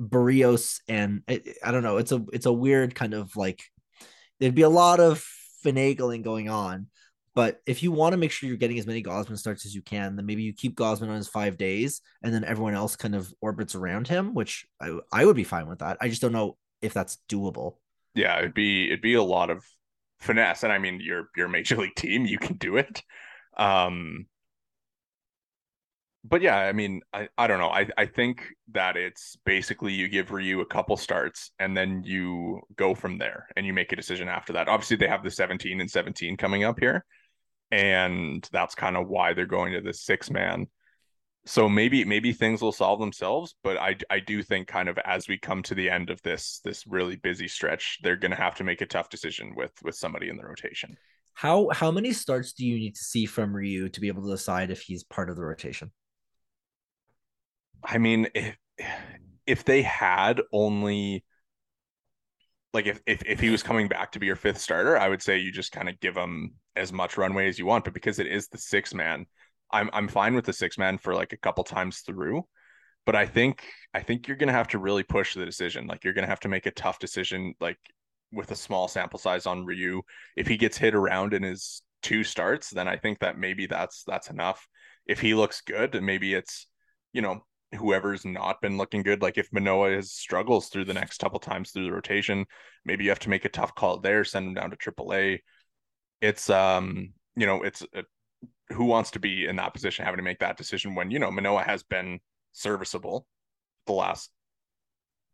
[0.00, 1.98] Berrios and I, I don't know.
[1.98, 3.62] It's a it's a weird kind of like
[4.40, 5.24] there'd be a lot of
[5.64, 6.86] finagling going on,
[7.38, 9.80] But if you want to make sure you're getting as many Gausman starts as you
[9.80, 13.14] can, then maybe you keep Gausman on his five days and then everyone else kind
[13.14, 15.98] of orbits around him, which I, I would be fine with that.
[16.00, 17.76] I just don't know if that's doable.
[18.16, 19.64] Yeah, it'd be it'd be a lot of
[20.18, 20.62] finesse.
[20.62, 23.02] And I mean your your major league team, you can do it.
[23.56, 24.26] Um
[26.24, 27.70] but yeah, I mean, I, I don't know.
[27.70, 32.60] I, I think that it's basically you give Ryu a couple starts and then you
[32.76, 34.68] go from there and you make a decision after that.
[34.68, 37.04] Obviously, they have the 17 and 17 coming up here.
[37.70, 40.66] And that's kind of why they're going to the six man.
[41.48, 45.28] So maybe maybe things will solve themselves, but I I do think kind of as
[45.28, 48.64] we come to the end of this this really busy stretch, they're gonna have to
[48.64, 50.98] make a tough decision with with somebody in the rotation.
[51.32, 54.30] How how many starts do you need to see from Ryu to be able to
[54.30, 55.90] decide if he's part of the rotation?
[57.82, 58.56] I mean, if
[59.46, 61.24] if they had only
[62.74, 65.22] like if, if if he was coming back to be your fifth starter, I would
[65.22, 67.84] say you just kind of give him as much runway as you want.
[67.84, 69.24] But because it is the six man,
[69.70, 72.44] I'm I'm fine with the six man for like a couple times through.
[73.06, 75.86] But I think I think you're gonna have to really push the decision.
[75.86, 77.78] Like you're gonna have to make a tough decision, like
[78.32, 80.02] with a small sample size on Ryu.
[80.36, 84.04] If he gets hit around in his two starts, then I think that maybe that's
[84.04, 84.66] that's enough.
[85.06, 86.66] If he looks good, and maybe it's
[87.12, 89.22] you know whoever's not been looking good.
[89.22, 92.46] Like if Manoah has struggles through the next couple times through the rotation,
[92.84, 95.40] maybe you have to make a tough call there, send him down to AAA.
[96.20, 98.04] It's um, you know, it's a,
[98.72, 101.30] who wants to be in that position having to make that decision when you know
[101.30, 102.20] Manoah has been
[102.52, 103.26] serviceable
[103.86, 104.30] the last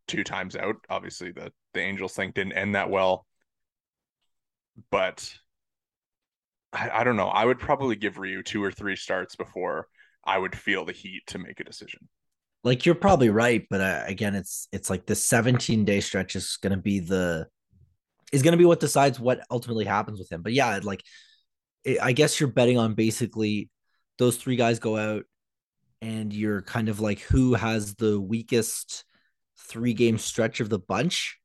[0.07, 0.77] two times out.
[0.89, 3.27] Obviously, the the Angels thing didn't end that well,
[4.91, 5.35] but
[6.73, 7.29] I, I don't know.
[7.29, 9.89] I would probably give Ryu two or three starts before
[10.25, 12.09] I would feel the heat to make a decision
[12.65, 16.57] like you're probably right but uh, again it's it's like the 17 day stretch is
[16.61, 17.47] going to be the
[18.33, 21.05] is going to be what decides what ultimately happens with him but yeah like
[22.03, 23.71] i guess you're betting on basically
[24.19, 25.25] those three guys go out
[26.01, 29.05] and you're kind of like who has the weakest
[29.59, 31.39] three game stretch of the bunch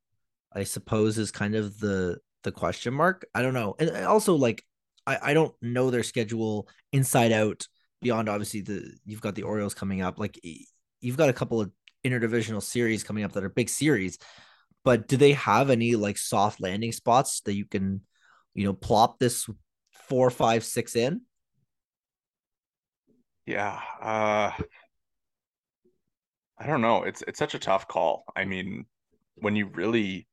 [0.54, 3.26] i suppose is kind of the the question mark.
[3.34, 3.76] I don't know.
[3.80, 4.64] And also like
[5.08, 7.68] i i don't know their schedule inside out
[8.02, 10.20] beyond obviously the you've got the orioles coming up.
[10.20, 10.40] Like
[11.02, 11.72] you've got a couple of
[12.06, 14.18] interdivisional series coming up that are big series,
[14.84, 18.02] but do they have any like soft landing spots that you can,
[18.54, 19.50] you know, plop this
[20.10, 21.22] four, five, six in?
[23.46, 23.80] Yeah.
[24.02, 24.52] Uh
[26.58, 27.04] I don't know.
[27.04, 28.26] It's it's such a tough call.
[28.36, 28.86] I mean,
[29.36, 30.28] when you really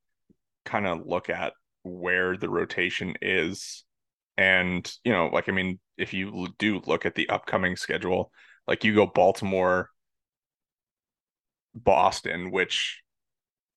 [0.65, 3.85] kind of look at where the rotation is
[4.37, 8.33] and, you know, like I mean, if you do look at the upcoming schedule,
[8.67, 9.91] like you go Baltimore,
[11.75, 13.03] Boston, which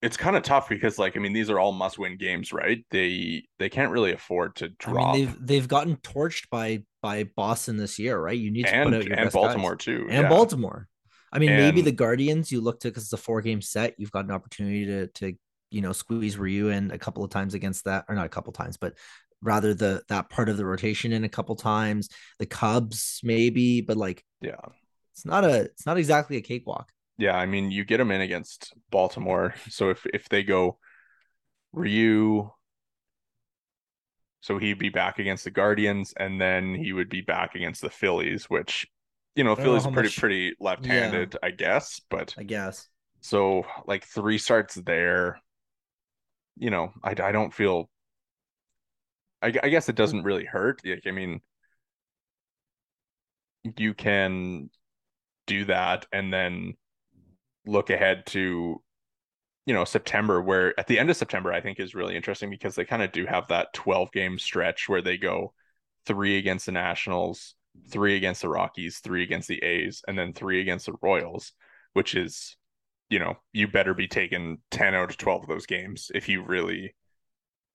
[0.02, 2.86] it's kind of tough because like I mean these are all must-win games, right?
[2.92, 5.16] They they can't really afford to drop.
[5.16, 8.38] I mean, they've they've gotten torched by by Boston this year, right?
[8.38, 9.86] You need to and, put out your and Baltimore guys.
[9.86, 10.30] too, and yeah.
[10.30, 10.88] Baltimore.
[11.32, 13.96] I mean, And- maybe the Guardians you look to because it's a four game set.
[13.98, 15.34] You've got an opportunity to to
[15.70, 18.54] you know squeeze Ryu in a couple of times against that, or not a couple
[18.54, 18.94] times, but
[19.42, 22.10] rather the that part of the rotation in a couple times.
[22.40, 24.56] The Cubs maybe, but like Yeah.
[25.14, 26.90] it's not a it's not exactly a cakewalk.
[27.20, 29.54] Yeah, I mean you get them in against Baltimore.
[29.70, 30.80] So if if they go
[31.74, 32.50] Ryu
[34.42, 37.90] so he'd be back against the Guardians and then he would be back against the
[37.90, 38.88] Phillies, which
[39.36, 42.88] you know, don't know Phillies oh, pretty much- pretty left-handed, I guess, but I guess.
[43.22, 45.42] so like three starts there,
[46.58, 47.90] you know, I I don't feel
[49.42, 50.82] I, I guess it doesn't really hurt.
[50.86, 51.42] Like, I mean,
[53.78, 54.70] you can
[55.48, 56.76] do that and then
[57.70, 58.82] look ahead to,
[59.66, 62.76] you know, September, where at the end of September, I think is really interesting because
[62.76, 65.54] they kind of do have that 12 game stretch where they go
[66.06, 67.56] three against the Nationals,
[67.90, 71.54] three against the Rockies, three against the A's, and then three against the Royals,
[71.94, 72.58] which is,
[73.10, 76.44] you know, you better be taking 10 out of 12 of those games if you
[76.44, 76.96] really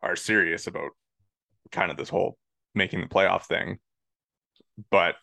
[0.02, 0.90] are serious about
[1.70, 2.36] kind of this whole
[2.74, 3.78] making the playoff thing.
[4.90, 5.14] But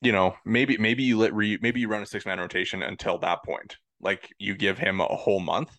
[0.00, 3.18] you know, maybe maybe you let re maybe you run a six man rotation until
[3.18, 3.76] that point.
[4.00, 5.70] Like you give him a whole month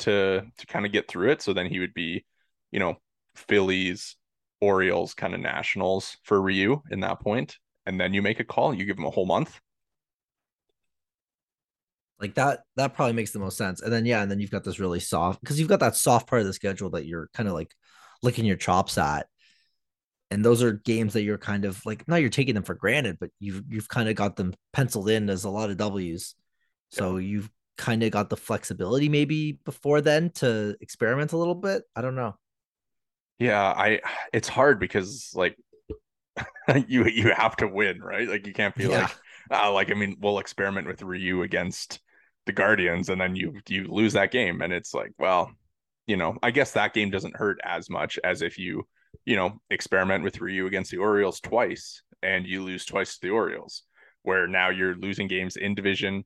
[0.00, 1.42] to to kind of get through it.
[1.42, 2.24] So then he would be,
[2.70, 2.96] you know,
[3.34, 4.16] Phillies,
[4.60, 7.58] Orioles, kind of nationals for Ryu in that point.
[7.86, 8.74] And then you make a call.
[8.74, 9.60] You give him a whole month.
[12.20, 13.82] Like that that probably makes the most sense.
[13.82, 16.26] And then yeah, and then you've got this really soft because you've got that soft
[16.26, 17.74] part of the schedule that you're kind of like
[18.22, 19.26] licking your chops at.
[20.30, 23.18] And those are games that you're kind of like now you're taking them for granted,
[23.20, 26.34] but you've you've kind of got them penciled in as a lot of W's.
[26.90, 31.82] So you've kind of got the flexibility maybe before then to experiment a little bit.
[31.94, 32.36] I don't know.
[33.38, 34.00] Yeah, I
[34.32, 35.56] it's hard because like
[36.88, 38.28] you you have to win, right?
[38.28, 39.02] Like you can't be yeah.
[39.50, 42.00] like, uh, like I mean, we'll experiment with Ryu against
[42.46, 45.50] the Guardians, and then you you lose that game, and it's like, well,
[46.06, 48.86] you know, I guess that game doesn't hurt as much as if you,
[49.24, 53.30] you know, experiment with Ryu against the Orioles twice and you lose twice to the
[53.30, 53.82] Orioles,
[54.22, 56.24] where now you're losing games in division,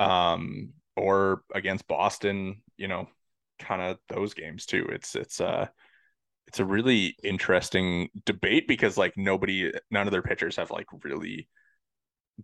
[0.00, 3.08] um, or against Boston, you know,
[3.58, 4.86] kind of those games too.
[4.90, 5.66] It's it's uh
[6.46, 11.48] it's a really interesting debate because like nobody none of their pitchers have like really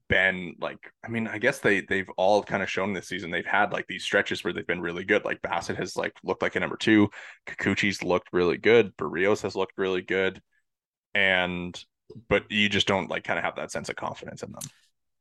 [0.09, 3.45] been like I mean I guess they they've all kind of shown this season they've
[3.45, 6.55] had like these stretches where they've been really good like Bassitt has like looked like
[6.55, 7.09] a number 2
[7.49, 10.41] Kikuchi's looked really good Berrios has looked really good
[11.15, 11.83] and
[12.29, 14.63] but you just don't like kind of have that sense of confidence in them.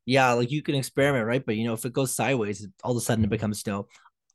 [0.05, 2.97] Yeah like you can experiment right but you know if it goes sideways all of
[2.97, 3.87] a sudden it becomes snow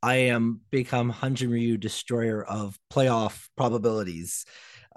[0.03, 4.45] I am become Hyun-Jin Ryu destroyer of playoff probabilities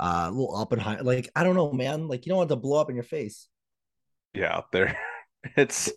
[0.01, 2.91] uh little Oppenheimer like I don't know man like you don't want to blow up
[2.91, 3.47] in your face.
[4.35, 4.99] Yeah there
[5.57, 5.91] it's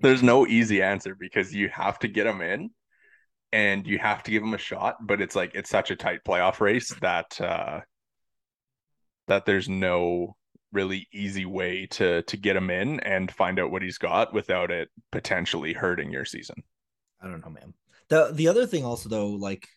[0.00, 2.70] there's no easy answer because you have to get them in
[3.52, 6.20] and you have to give them a shot but it's like it's such a tight
[6.24, 7.80] playoff race that uh
[9.28, 10.36] that there's no
[10.72, 14.70] really easy way to to get him in and find out what he's got without
[14.70, 16.62] it potentially hurting your season.
[17.20, 17.74] I don't know man.
[18.08, 19.68] The the other thing also though like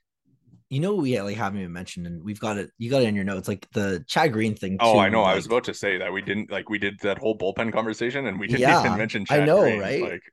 [0.70, 3.16] you know we like haven't even mentioned and we've got it you got it in
[3.16, 5.74] your notes like the chad green thing oh i know like, i was about to
[5.74, 8.84] say that we didn't like we did that whole bullpen conversation and we didn't yeah,
[8.84, 9.80] even mention chad i know green.
[9.80, 10.24] right like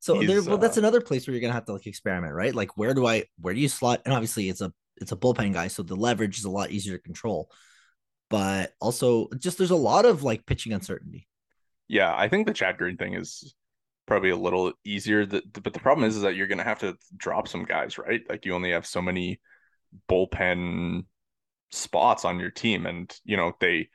[0.00, 2.54] so there well that's uh, another place where you're gonna have to like experiment right
[2.54, 5.52] like where do i where do you slot and obviously it's a it's a bullpen
[5.52, 7.50] guy so the leverage is a lot easier to control
[8.30, 11.26] but also just there's a lot of like pitching uncertainty
[11.88, 13.54] yeah i think the chad green thing is
[14.06, 15.26] probably a little easier.
[15.26, 17.98] That, but the problem is, is that you're going to have to drop some guys,
[17.98, 18.22] right?
[18.28, 19.40] Like you only have so many
[20.08, 21.04] bullpen
[21.70, 23.88] spots on your team, and you know they.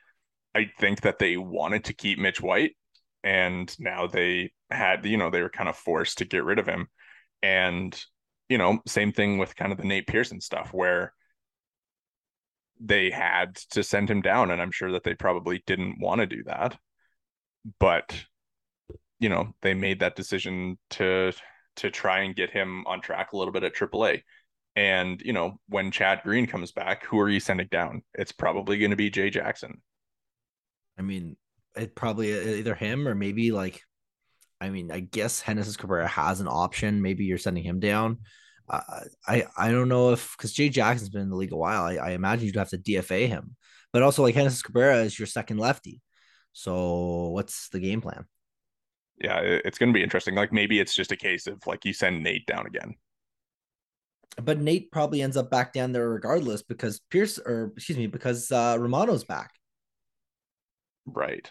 [0.54, 2.76] I think that they wanted to keep Mitch White,
[3.24, 6.66] and now they had, you know, they were kind of forced to get rid of
[6.66, 6.88] him,
[7.42, 7.98] and
[8.48, 11.14] you know, same thing with kind of the Nate Pearson stuff where
[12.78, 16.26] they had to send him down, and I'm sure that they probably didn't want to
[16.26, 16.76] do that,
[17.78, 18.26] but
[19.22, 21.32] you know they made that decision to
[21.76, 24.22] to try and get him on track a little bit at AAA.
[24.74, 28.02] And you know when Chad Green comes back, who are you sending down?
[28.14, 29.80] It's probably going to be Jay Jackson.
[30.98, 31.36] I mean,
[31.76, 33.80] it probably either him or maybe like,
[34.60, 37.00] I mean, I guess Genesis Cabrera has an option.
[37.00, 38.18] Maybe you're sending him down.
[38.68, 38.80] Uh,
[39.26, 41.84] I I don't know if because Jay Jackson's been in the league a while.
[41.84, 43.56] I, I imagine you'd have to DFA him,
[43.92, 46.00] but also like Genesis Cabrera is your second lefty.
[46.52, 48.26] So what's the game plan?
[49.20, 50.34] Yeah, it's going to be interesting.
[50.34, 52.94] Like maybe it's just a case of like you send Nate down again.
[54.42, 58.50] But Nate probably ends up back down there regardless because Pierce or excuse me because
[58.50, 59.52] uh Romano's back.
[61.04, 61.50] Right.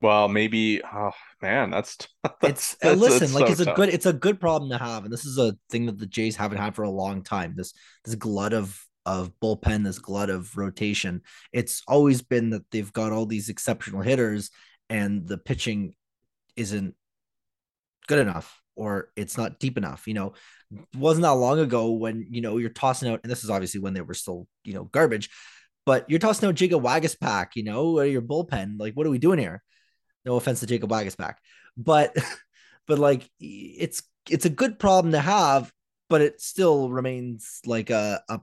[0.00, 1.98] Well, maybe oh man, that's,
[2.40, 4.78] that's it's that's, listen, that's like so it's a good it's a good problem to
[4.78, 7.54] have and this is a thing that the Jays haven't had for a long time.
[7.54, 7.74] This
[8.04, 11.22] this glut of of bullpen, this glut of rotation.
[11.52, 14.50] It's always been that they've got all these exceptional hitters
[14.90, 15.94] and the pitching
[16.56, 16.94] isn't
[18.08, 20.06] good enough or it's not deep enough.
[20.06, 20.32] You know,
[20.96, 23.94] wasn't that long ago when, you know, you're tossing out, and this is obviously when
[23.94, 25.30] they were still, you know, garbage,
[25.86, 28.78] but you're tossing out Jacob Waguespack, you know, or your bullpen.
[28.78, 29.62] Like, what are we doing here?
[30.24, 31.34] No offense to Jacob Waguespack,
[31.76, 32.16] but,
[32.86, 35.72] but like, it's, it's a good problem to have,
[36.08, 38.40] but it still remains like a, a,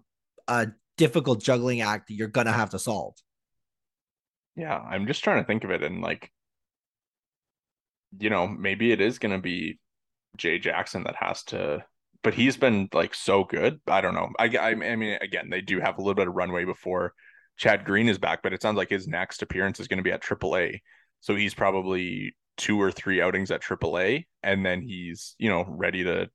[0.47, 0.67] a
[0.97, 3.15] difficult juggling act that you're going to have to solve.
[4.55, 4.77] Yeah.
[4.77, 5.83] I'm just trying to think of it.
[5.83, 6.31] And like,
[8.19, 9.79] you know, maybe it is going to be
[10.37, 11.83] Jay Jackson that has to,
[12.23, 13.79] but he's been like so good.
[13.87, 14.29] I don't know.
[14.39, 17.13] I, I, I mean, again, they do have a little bit of runway before
[17.57, 20.11] Chad Green is back, but it sounds like his next appearance is going to be
[20.11, 20.79] at AAA.
[21.21, 26.03] So he's probably two or three outings at AAA, and then he's you know ready
[26.03, 26.29] to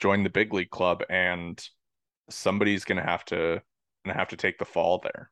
[0.00, 1.60] join the big league club, and
[2.30, 3.62] somebody's going to have to
[4.04, 5.30] gonna have to take the fall there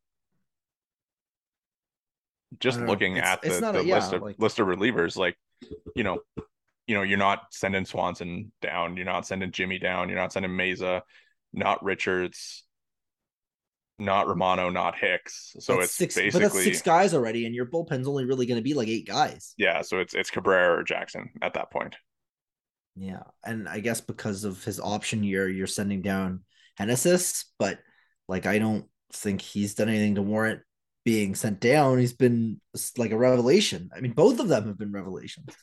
[2.61, 4.37] just looking at the, the a, yeah, list of like...
[4.39, 5.37] list of relievers, like
[5.95, 6.21] you know,
[6.87, 10.53] you know, you're not sending Swanson down, you're not sending Jimmy down, you're not sending
[10.53, 11.03] Mayza,
[11.53, 12.65] not Richards,
[13.99, 15.57] not Romano, not Hicks.
[15.59, 18.47] So that's it's six, basically but that's six guys already, and your bullpen's only really
[18.47, 19.55] going to be like eight guys.
[19.57, 21.97] Yeah, so it's it's Cabrera or Jackson at that point.
[22.95, 26.45] Yeah, and I guess because of his option year, you're sending down
[26.79, 27.79] Genesis, but
[28.29, 30.61] like I don't think he's done anything to warrant
[31.07, 32.61] being sent down, he's been
[32.99, 33.91] like a revelation.
[33.97, 35.55] I mean, both of them have been revelations.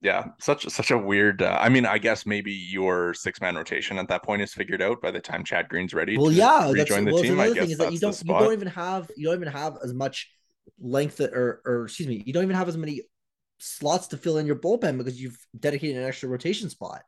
[0.00, 1.42] Yeah, such such a weird.
[1.42, 4.80] Uh, I mean, I guess maybe your six man rotation at that point is figured
[4.80, 6.16] out by the time Chad Green's ready.
[6.16, 7.40] Well, yeah, rejoin the well, team.
[7.40, 9.78] I guess is that that's you don't you don't even have you don't even have
[9.82, 10.30] as much
[10.78, 13.02] length or or excuse me, you don't even have as many
[13.58, 17.02] slots to fill in your bullpen because you've dedicated an extra rotation spot.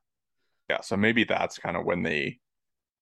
[0.69, 2.41] Yeah, so maybe that's kind of when they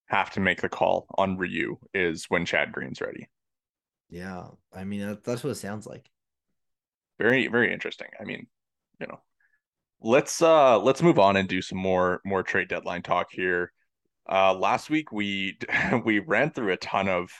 [0.08, 3.28] have to make the call on Ryu is when Chad Green's ready.
[4.10, 6.10] Yeah, I mean that's what it sounds like.
[7.18, 8.08] Very very interesting.
[8.20, 8.46] I mean,
[9.00, 9.20] you know,
[10.00, 13.72] let's uh let's move on and do some more more trade deadline talk here.
[14.28, 15.58] Uh last week we
[16.04, 17.30] we ran through a ton of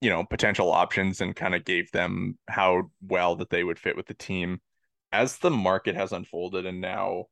[0.00, 3.96] you know potential options and kind of gave them how well that they would fit
[3.96, 4.60] with the team
[5.12, 7.26] as the market has unfolded and now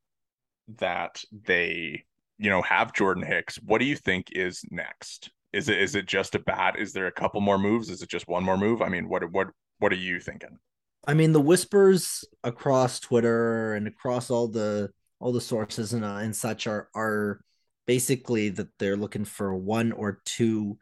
[0.77, 2.05] that they
[2.41, 5.31] you know have Jordan Hicks what do you think is next?
[5.53, 6.77] Is it is it just a bat?
[6.77, 7.89] Is there a couple more moves?
[7.89, 8.81] Is it just one more move?
[8.81, 9.47] I mean what what
[9.79, 10.59] what are you thinking?
[11.07, 16.17] I mean, the whispers across Twitter and across all the all the sources and uh,
[16.17, 17.41] and such are are
[17.87, 20.77] basically that they're looking for one or two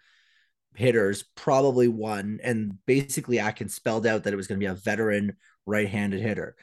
[0.76, 4.76] hitters, probably one, and basically Atkins spelled out that it was going to be a
[4.76, 5.36] veteran
[5.66, 6.56] right-handed hitter,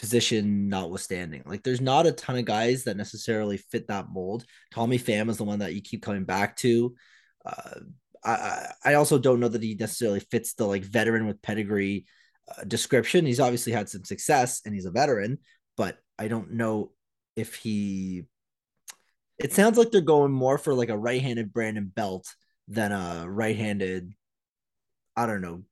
[0.00, 1.42] position notwithstanding.
[1.44, 4.46] Like, there's not a ton of guys that necessarily fit that mold.
[4.72, 6.94] Tommy Pham is the one that you keep coming back to.
[7.44, 7.80] Uh,
[8.24, 12.06] I I also don't know that he necessarily fits the like veteran with pedigree
[12.48, 13.26] uh, description.
[13.26, 15.38] He's obviously had some success and he's a veteran,
[15.76, 16.92] but I don't know
[17.36, 18.24] if he.
[19.38, 22.26] It sounds like they're going more for like a right-handed Brandon Belt
[22.68, 24.12] than a right-handed.
[25.16, 25.62] I don't know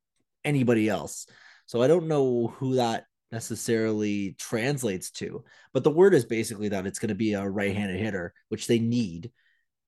[0.45, 1.27] anybody else.
[1.67, 6.87] So I don't know who that necessarily translates to, but the word is basically that
[6.87, 9.31] it's going to be a right-handed hitter, which they need.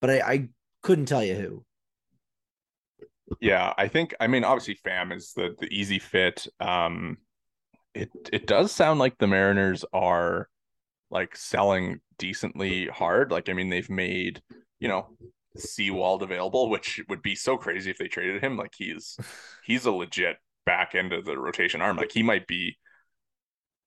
[0.01, 0.49] But I, I
[0.83, 1.65] couldn't tell you who.
[3.41, 6.47] Yeah, I think I mean obviously Pham is the the easy fit.
[6.59, 7.19] Um
[7.95, 10.49] it it does sound like the Mariners are
[11.11, 13.31] like selling decently hard.
[13.31, 14.43] Like I mean they've made,
[14.81, 15.11] you know,
[15.57, 18.57] Sewald available, which would be so crazy if they traded him.
[18.57, 19.17] Like he's
[19.65, 21.97] he's a legit back end of the rotation arm.
[21.97, 22.77] Like he might be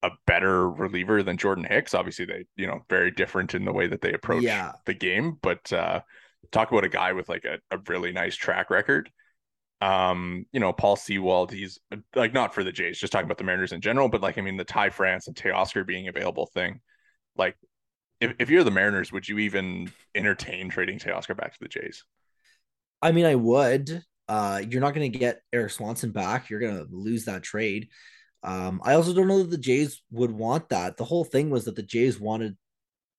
[0.03, 1.95] a better reliever than Jordan Hicks.
[1.95, 4.73] Obviously they, you know, very different in the way that they approach Yeah.
[4.85, 6.01] the game, but uh
[6.51, 9.09] talk about a guy with like a, a really nice track record.
[9.81, 11.79] Um, you know, Paul Sewald, he's
[12.15, 14.41] like not for the Jays, just talking about the Mariners in general, but like I
[14.41, 16.79] mean the Ty France and Teoscar being available thing.
[17.35, 17.57] Like
[18.21, 22.05] if, if you're the Mariners, would you even entertain trading Teoscar back to the Jays?
[23.01, 24.03] I mean, I would.
[24.27, 26.49] Uh, you're not going to get Erik Swanson back.
[26.49, 27.89] You're going to lose that trade.
[28.43, 30.97] Um, I also don't know that the Jays would want that.
[30.97, 32.57] The whole thing was that the Jays wanted.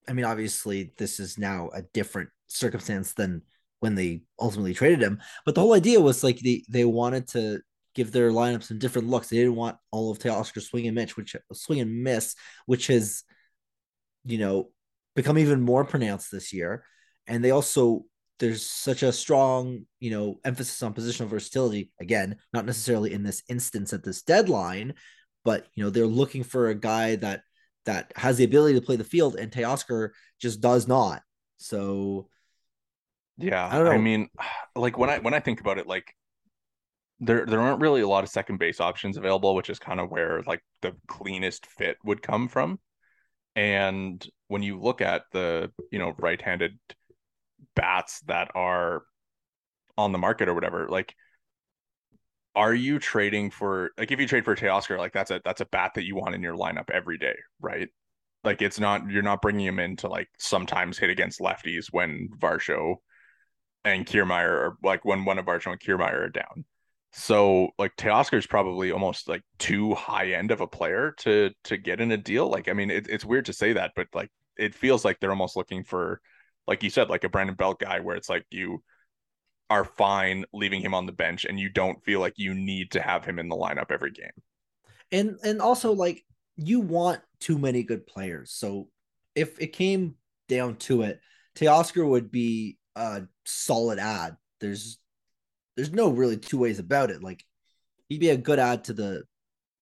[0.06, 3.42] I mean, obviously, this is now a different circumstance than
[3.80, 5.20] when they ultimately traded him.
[5.44, 7.60] But the whole idea was like they they wanted to
[7.94, 9.28] give their lineup some different looks.
[9.28, 12.34] They didn't want all of Teoscar swing and miss, which swing and miss,
[12.66, 13.22] which has,
[14.24, 14.70] you know,
[15.14, 16.84] become even more pronounced this year.
[17.26, 18.04] And they also
[18.38, 21.90] there's such a strong, you know, emphasis on positional versatility.
[22.00, 24.94] Again, not necessarily in this instance at this deadline,
[25.44, 27.42] but you know, they're looking for a guy that
[27.86, 30.10] that has the ability to play the field, and Teoscar
[30.40, 31.22] just does not.
[31.58, 32.28] So
[33.38, 33.92] Yeah, I don't know.
[33.92, 34.28] I mean,
[34.76, 36.14] like when I when I think about it, like
[37.20, 40.10] there there aren't really a lot of second base options available, which is kind of
[40.10, 42.78] where like the cleanest fit would come from.
[43.56, 46.76] And when you look at the, you know, right-handed
[47.74, 49.02] bats that are
[49.96, 51.14] on the market or whatever, like
[52.56, 55.66] are you trading for like if you trade for Teoscar, like that's a that's a
[55.66, 57.88] bat that you want in your lineup every day, right?
[58.44, 62.28] Like it's not you're not bringing him in to like sometimes hit against lefties when
[62.38, 62.96] Varsho
[63.84, 66.64] and Kiermaier are like when one of Varsho and Kiermaier are down.
[67.12, 71.76] So like Teoscar is probably almost like too high end of a player to to
[71.76, 72.48] get in a deal.
[72.48, 75.30] Like I mean, it, it's weird to say that, but like it feels like they're
[75.30, 76.20] almost looking for,
[76.66, 78.82] like you said, like a Brandon Belt guy, where it's like you
[79.70, 83.00] are fine leaving him on the bench and you don't feel like you need to
[83.00, 84.30] have him in the lineup every game.
[85.12, 86.24] and and also like
[86.56, 88.52] you want too many good players.
[88.52, 88.88] So
[89.34, 90.16] if it came
[90.48, 91.20] down to it,
[91.56, 94.36] Teoscar would be a solid ad.
[94.60, 94.98] There's
[95.76, 97.22] there's no really two ways about it.
[97.22, 97.44] Like
[98.08, 99.24] he'd be a good add to the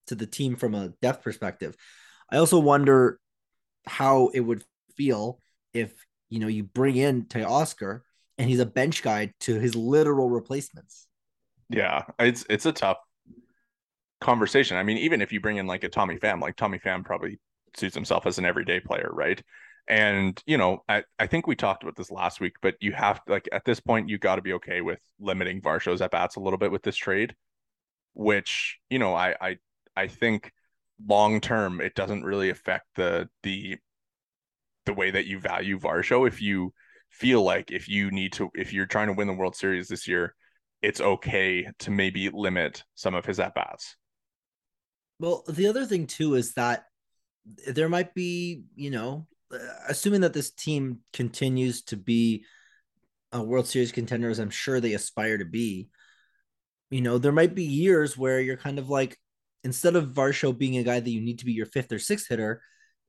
[0.08, 1.76] to the team from a depth perspective.
[2.30, 3.20] I also wonder
[3.86, 4.64] how it would
[4.96, 5.40] feel
[5.74, 5.92] if
[6.32, 8.00] you know you bring in Teoscar
[8.38, 11.06] and he's a bench guy to his literal replacements.
[11.68, 12.96] Yeah, it's it's a tough
[14.20, 14.78] conversation.
[14.78, 17.38] I mean, even if you bring in like a Tommy Pham, like Tommy Pham probably
[17.76, 19.42] suits himself as an everyday player, right?
[19.88, 23.20] And you know, I, I think we talked about this last week, but you have
[23.26, 26.40] like at this point you got to be okay with limiting Varsho's at bats a
[26.40, 27.34] little bit with this trade,
[28.14, 29.56] which you know I I
[29.94, 30.50] I think
[31.06, 33.76] long term, it doesn't really affect the the
[34.86, 36.26] the way that you value Varsho.
[36.26, 36.72] If you
[37.10, 40.08] feel like if you need to, if you're trying to win the World Series this
[40.08, 40.34] year,
[40.80, 43.96] it's okay to maybe limit some of his at bats.
[45.20, 46.84] Well, the other thing too is that
[47.66, 49.58] there might be, you know, uh,
[49.88, 52.44] assuming that this team continues to be
[53.30, 55.88] a World Series contender, as I'm sure they aspire to be,
[56.90, 59.16] you know, there might be years where you're kind of like,
[59.64, 62.28] instead of Varsho being a guy that you need to be your fifth or sixth
[62.28, 62.60] hitter,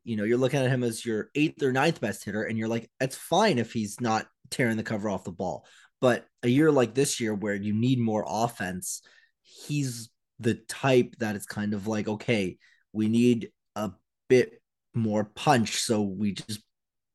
[0.03, 2.67] you know, you're looking at him as your eighth or ninth best hitter, and you're
[2.67, 5.65] like, it's fine if he's not tearing the cover off the ball.
[6.01, 9.01] But a year like this year where you need more offense,
[9.41, 12.57] he's the type that it's kind of like, okay,
[12.91, 13.91] we need a
[14.27, 14.61] bit
[14.93, 15.77] more punch.
[15.79, 16.61] So we just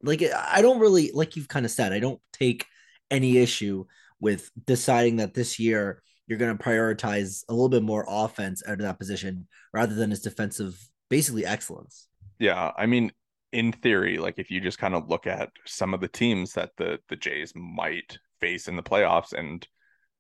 [0.03, 2.67] like I don't really like you've kind of said, I don't take
[3.11, 3.85] any issue
[4.21, 8.75] with deciding that this year you're going to prioritize a little bit more offense out
[8.75, 10.79] of that position rather than his defensive
[11.09, 12.08] basically excellence.
[12.39, 13.13] Yeah, I mean,
[13.53, 16.71] in theory, like if you just kind of look at some of the teams that
[16.77, 19.67] the the Jays might face in the playoffs and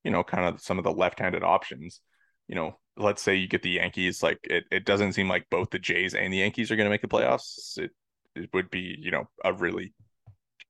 [0.05, 2.01] you know, kind of some of the left-handed options,
[2.49, 5.71] you know, let's say you get the Yankees, like it, it doesn't seem like both
[5.71, 7.79] the Jays and the Yankees are going to make the playoffs.
[7.79, 7.93] It
[8.37, 9.95] it would be, you know, a really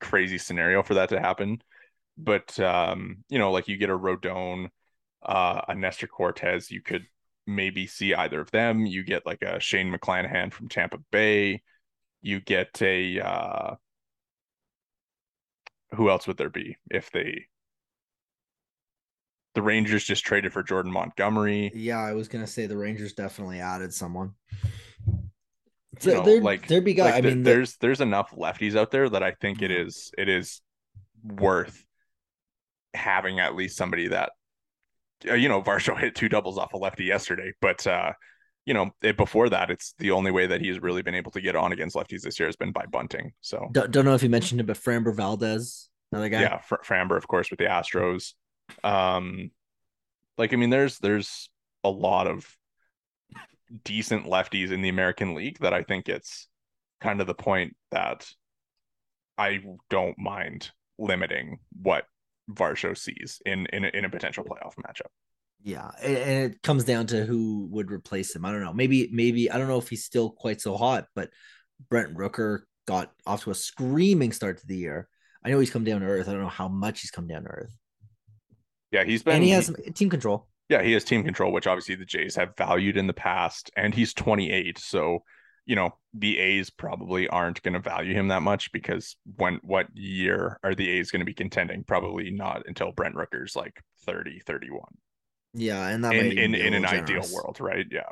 [0.00, 1.62] crazy scenario for that to happen.
[2.18, 4.68] But um, you know, like you get a Rodon,
[5.22, 7.06] uh, a Nestor Cortes, you could
[7.48, 8.86] maybe see either of them.
[8.86, 11.62] You get like a Shane McClanahan from Tampa Bay.
[12.20, 13.74] You get a uh,
[15.94, 17.46] who else would there be if they
[19.54, 21.72] the Rangers just traded for Jordan Montgomery.
[21.74, 24.34] Yeah, I was gonna say the Rangers definitely added someone.
[26.00, 27.14] So you know, there, like there be guys.
[27.14, 27.78] Like I mean, there's the...
[27.80, 29.88] there's enough lefties out there that I think it mm-hmm.
[29.88, 30.60] is it is
[31.24, 31.84] worth
[32.94, 34.32] having at least somebody that
[35.24, 38.12] you know, Varsho hit two doubles off a lefty yesterday, but uh,
[38.64, 41.40] you know, it, before that, it's the only way that he's really been able to
[41.40, 43.32] get on against lefties this year has been by bunting.
[43.40, 46.42] So don't, don't know if you mentioned it, but Framber Valdez, another guy.
[46.42, 48.34] Yeah, Fr- Framber, of course, with the Astros.
[48.84, 49.50] Um,
[50.36, 51.50] like I mean, there's there's
[51.82, 52.46] a lot of
[53.84, 56.48] decent lefties in the American League that I think it's
[57.00, 58.28] kind of the point that
[59.36, 62.04] I don't mind limiting what
[62.50, 65.08] Varsho sees in in a, in a potential playoff matchup.
[65.62, 68.44] Yeah, and it comes down to who would replace him.
[68.44, 68.72] I don't know.
[68.72, 71.30] Maybe maybe I don't know if he's still quite so hot, but
[71.88, 75.08] Brent Rooker got off to a screaming start to the year.
[75.44, 76.28] I know he's come down to earth.
[76.28, 77.76] I don't know how much he's come down to earth.
[78.90, 80.48] Yeah, he's been and he has team control.
[80.68, 83.94] Yeah, he has team control, which obviously the Jays have valued in the past, and
[83.94, 85.22] he's 28, so
[85.68, 89.86] you know, the A's probably aren't going to value him that much because when what
[89.92, 91.84] year are the A's going to be contending?
[91.84, 94.80] Probably not until Brent Rooker's like 30, 31.
[95.52, 97.02] Yeah, and that in in, in an generous.
[97.02, 97.84] ideal world, right?
[97.90, 98.08] Yeah.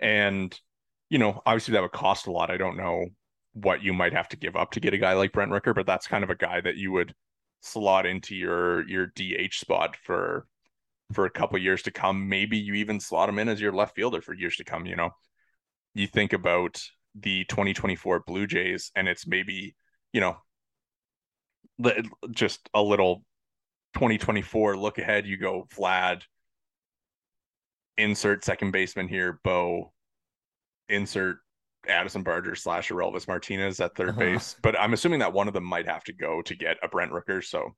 [0.00, 0.58] And
[1.10, 2.50] you know, obviously that would cost a lot.
[2.50, 3.06] I don't know
[3.52, 5.86] what you might have to give up to get a guy like Brent Rooker, but
[5.86, 7.14] that's kind of a guy that you would
[7.60, 10.48] slot into your your DH spot for
[11.12, 12.28] for a couple years to come.
[12.28, 14.96] Maybe you even slot him in as your left fielder for years to come, you
[14.96, 15.10] know
[15.94, 16.80] you think about
[17.14, 19.74] the 2024 Blue Jays and it's maybe,
[20.12, 20.36] you know,
[22.30, 23.24] just a little
[23.94, 26.22] 2024 look ahead, you go Vlad,
[27.98, 29.92] insert second baseman here, Bo,
[30.88, 31.38] insert
[31.88, 34.18] Addison Barger slash Elvis Martinez at 3rd uh-huh.
[34.18, 34.56] base.
[34.62, 37.12] But I'm assuming that one of them might have to go to get a Brent
[37.12, 37.44] Rooker.
[37.44, 37.74] So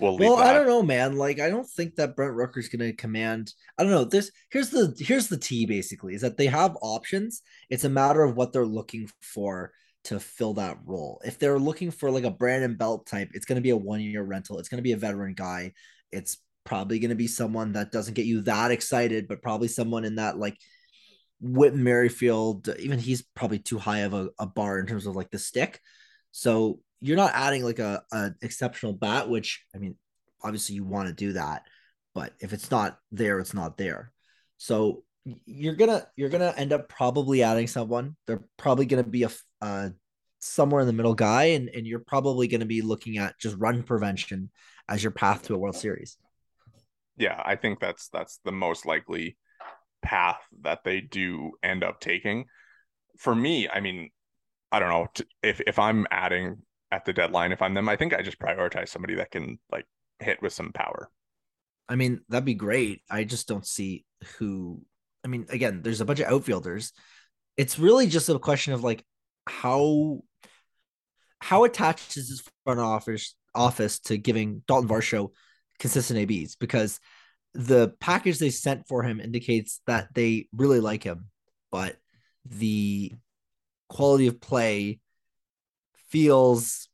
[0.00, 1.16] We'll, well I don't know, man.
[1.16, 3.52] Like, I don't think that Brent Rooker's going to command.
[3.78, 4.04] I don't know.
[4.04, 7.42] This here's the here's the T basically is that they have options.
[7.70, 9.72] It's a matter of what they're looking for
[10.04, 11.20] to fill that role.
[11.24, 14.00] If they're looking for like a Brandon Belt type, it's going to be a one
[14.00, 14.58] year rental.
[14.58, 15.72] It's going to be a veteran guy.
[16.12, 20.04] It's probably going to be someone that doesn't get you that excited, but probably someone
[20.04, 20.56] in that like
[21.40, 22.68] Whit Merrifield.
[22.78, 25.80] Even he's probably too high of a, a bar in terms of like the stick.
[26.32, 29.96] So you're not adding like a, a exceptional bat, which I mean,
[30.42, 31.62] obviously you want to do that,
[32.14, 34.12] but if it's not there, it's not there.
[34.58, 35.04] So
[35.46, 38.16] you're gonna you're gonna end up probably adding someone.
[38.26, 39.30] They're probably gonna be a
[39.60, 39.90] uh,
[40.38, 43.82] somewhere in the middle guy, and and you're probably gonna be looking at just run
[43.82, 44.50] prevention
[44.88, 46.18] as your path to a World Series.
[47.16, 49.36] Yeah, I think that's that's the most likely
[50.02, 52.44] path that they do end up taking.
[53.18, 54.10] For me, I mean,
[54.70, 55.06] I don't know
[55.42, 56.58] if if I'm adding
[56.94, 57.88] at the deadline if I'm them.
[57.88, 59.84] I think I just prioritize somebody that can like
[60.20, 61.10] hit with some power.
[61.88, 63.02] I mean, that'd be great.
[63.10, 64.04] I just don't see
[64.38, 64.80] who.
[65.24, 66.92] I mean, again, there's a bunch of outfielders.
[67.56, 69.04] It's really just a question of like
[69.46, 70.20] how
[71.40, 75.30] how attached is this front office office to giving Dalton Varsho
[75.78, 77.00] consistent ABs because
[77.54, 81.26] the package they sent for him indicates that they really like him,
[81.70, 81.96] but
[82.44, 83.12] the
[83.88, 85.00] quality of play
[86.14, 86.88] feels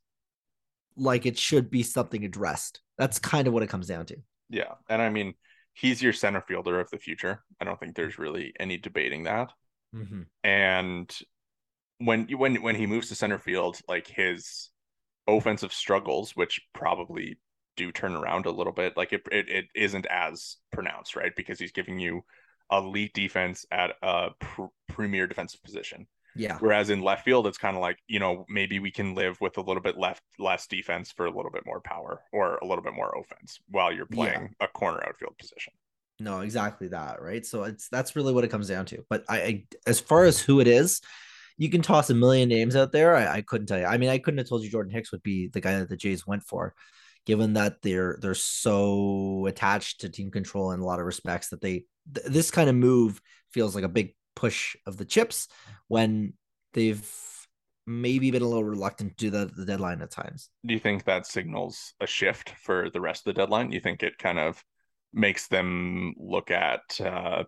[0.97, 2.81] like it should be something addressed.
[2.97, 4.16] That's kind of what it comes down to.
[4.49, 4.73] Yeah.
[4.89, 5.35] And I mean,
[5.75, 7.45] he's your center fielder of the future.
[7.61, 9.53] I don't think there's really any debating that.
[9.95, 10.23] Mm-hmm.
[10.43, 11.18] And
[11.99, 14.71] when when when he moves to center field, like his
[15.27, 17.39] offensive struggles, which probably
[17.77, 21.33] do turn around a little bit, like it it, it isn't as pronounced, right?
[21.37, 22.23] Because he's giving you
[22.73, 26.07] elite defense at a pr- premier defensive position.
[26.41, 26.57] Yeah.
[26.59, 29.59] Whereas in left field, it's kind of like, you know, maybe we can live with
[29.59, 32.82] a little bit left less defense for a little bit more power or a little
[32.82, 34.66] bit more offense while you're playing yeah.
[34.66, 35.74] a corner outfield position.
[36.18, 37.45] No, exactly that, right?
[37.45, 39.05] So it's that's really what it comes down to.
[39.11, 41.03] But I, I as far as who it is,
[41.59, 43.14] you can toss a million names out there.
[43.14, 43.84] I, I couldn't tell you.
[43.84, 45.97] I mean, I couldn't have told you Jordan Hicks would be the guy that the
[45.97, 46.74] Jays went for,
[47.26, 51.61] given that they're they're so attached to team control in a lot of respects that
[51.61, 51.84] they
[52.14, 53.20] th- this kind of move
[53.53, 55.49] feels like a big push of the chips
[55.88, 56.32] when
[56.72, 57.07] they've
[57.86, 60.49] maybe been a little reluctant to do the, the deadline at times.
[60.64, 63.70] Do you think that signals a shift for the rest of the deadline?
[63.70, 64.64] You think it kind of
[65.12, 67.45] makes them look at uh,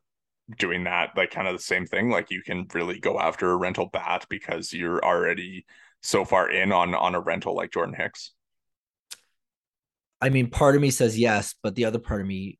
[0.58, 2.10] doing that like kind of the same thing?
[2.10, 5.64] Like you can really go after a rental bat because you're already
[6.02, 8.32] so far in on on a rental like Jordan Hicks.
[10.20, 12.58] I mean, part of me says yes, but the other part of me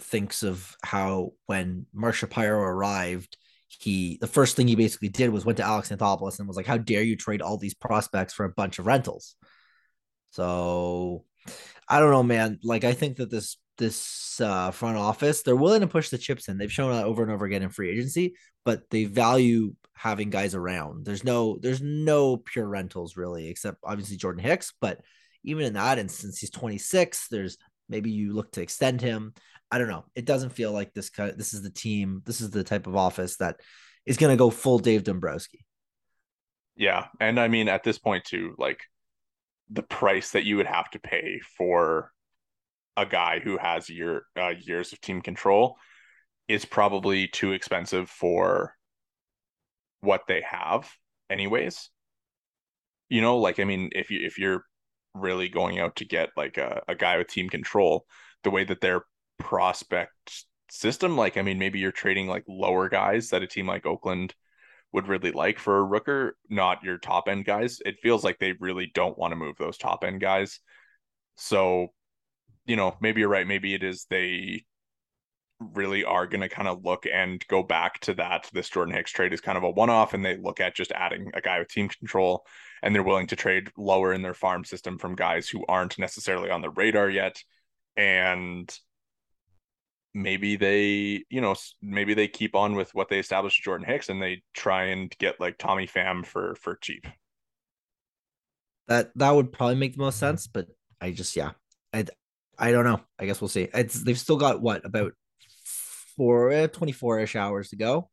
[0.00, 3.36] thinks of how when Mark Shapiro arrived,
[3.80, 6.66] he the first thing he basically did was went to Alex Anthopoulos and was like,
[6.66, 9.36] "How dare you trade all these prospects for a bunch of rentals?"
[10.30, 11.24] So
[11.88, 12.58] I don't know, man.
[12.62, 16.48] Like I think that this this uh, front office they're willing to push the chips
[16.48, 16.58] in.
[16.58, 20.54] They've shown that over and over again in free agency, but they value having guys
[20.54, 21.04] around.
[21.04, 24.72] There's no there's no pure rentals really, except obviously Jordan Hicks.
[24.80, 25.00] But
[25.44, 27.28] even in that instance, he's 26.
[27.28, 27.58] There's
[27.92, 29.34] maybe you look to extend him.
[29.70, 30.04] I don't know.
[30.16, 32.22] It doesn't feel like this this is the team.
[32.26, 33.60] This is the type of office that
[34.04, 35.64] is going to go full Dave Dombrowski.
[36.74, 38.80] Yeah, and I mean at this point too, like
[39.70, 42.10] the price that you would have to pay for
[42.96, 45.76] a guy who has year uh, years of team control
[46.48, 48.74] is probably too expensive for
[50.00, 50.90] what they have
[51.30, 51.88] anyways
[53.08, 54.64] you know like i mean if you if you're
[55.14, 58.06] really going out to get like a, a guy with team control
[58.44, 59.04] the way that they're
[59.38, 61.16] prospect system.
[61.16, 64.34] Like, I mean, maybe you're trading like lower guys that a team like Oakland
[64.92, 67.78] would really like for a rooker, not your top end guys.
[67.84, 70.60] It feels like they really don't want to move those top end guys.
[71.36, 71.88] So,
[72.66, 73.46] you know, maybe you're right.
[73.46, 74.64] Maybe it is they
[75.74, 78.48] really are going to kind of look and go back to that.
[78.52, 80.92] This Jordan Hicks trade is kind of a one off, and they look at just
[80.92, 82.44] adding a guy with team control,
[82.82, 86.50] and they're willing to trade lower in their farm system from guys who aren't necessarily
[86.50, 87.42] on the radar yet.
[87.96, 88.74] And
[90.14, 94.08] maybe they, you know, maybe they keep on with what they established with Jordan Hicks
[94.08, 97.06] and they try and get like Tommy Pham for for cheap.
[98.88, 100.66] That that would probably make the most sense, but
[101.00, 101.52] I just yeah,
[101.92, 102.04] I
[102.58, 103.00] I don't know.
[103.18, 103.68] I guess we'll see.
[103.72, 105.12] It's they've still got what about
[106.16, 108.10] four eh, 24 ish hours to go.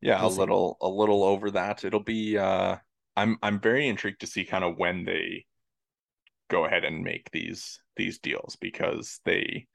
[0.00, 1.84] Yeah, a little a little over that.
[1.84, 2.76] It'll be uh
[3.16, 5.44] I'm I'm very intrigued to see kind of when they
[6.48, 9.66] go ahead and make these these deals because they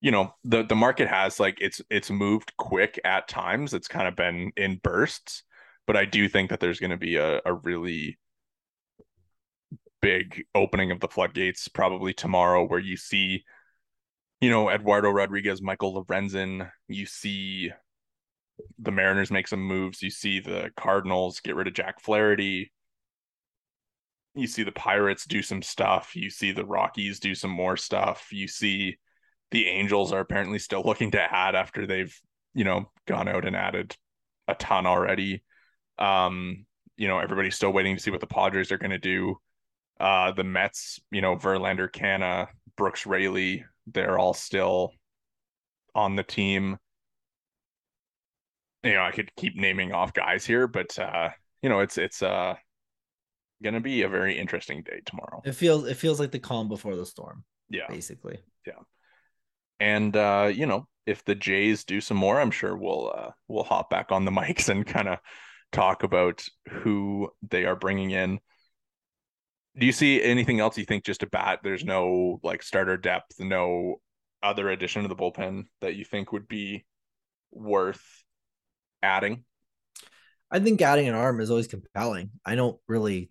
[0.00, 4.06] you know the the market has like it's it's moved quick at times it's kind
[4.06, 5.42] of been in bursts
[5.86, 8.18] but i do think that there's going to be a, a really
[10.00, 13.42] big opening of the floodgates probably tomorrow where you see
[14.40, 17.70] you know eduardo rodriguez michael lorenzen you see
[18.78, 22.72] the mariners make some moves you see the cardinals get rid of jack flaherty
[24.34, 28.28] you see the pirates do some stuff you see the rockies do some more stuff
[28.30, 28.96] you see
[29.50, 32.14] the Angels are apparently still looking to add after they've,
[32.54, 33.96] you know, gone out and added
[34.46, 35.42] a ton already.
[35.98, 36.66] Um,
[36.96, 39.36] you know, everybody's still waiting to see what the Padres are going to do.
[40.00, 44.92] Uh, the Mets, you know, Verlander, Canha, Brooks Raley, they're all still
[45.94, 46.78] on the team.
[48.82, 51.30] You know, I could keep naming off guys here, but uh,
[51.62, 52.54] you know, it's it's uh
[53.62, 55.42] gonna be a very interesting day tomorrow.
[55.44, 57.44] It feels it feels like the calm before the storm.
[57.68, 57.86] Yeah.
[57.88, 58.38] Basically.
[58.66, 58.80] Yeah.
[59.80, 63.64] And uh, you know, if the Jays do some more, I'm sure we'll uh, we'll
[63.64, 65.18] hop back on the mics and kind of
[65.72, 68.38] talk about who they are bringing in.
[69.78, 71.60] Do you see anything else you think just a bat?
[71.62, 74.00] There's no like starter depth, no
[74.42, 76.84] other addition to the bullpen that you think would be
[77.50, 78.04] worth
[79.02, 79.44] adding?
[80.50, 82.30] I think adding an arm is always compelling.
[82.44, 83.30] I don't really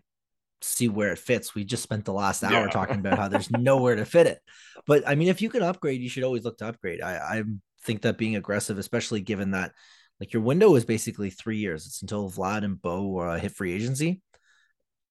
[0.61, 1.55] see where it fits.
[1.55, 2.67] We just spent the last hour yeah.
[2.67, 4.39] talking about how there's nowhere to fit it.
[4.85, 7.01] But I mean, if you can upgrade, you should always look to upgrade.
[7.01, 7.43] I, I
[7.83, 9.71] think that being aggressive, especially given that
[10.19, 11.85] Like your window is basically three years.
[11.85, 14.21] It's until Vlad and Bo uh, hit free agency,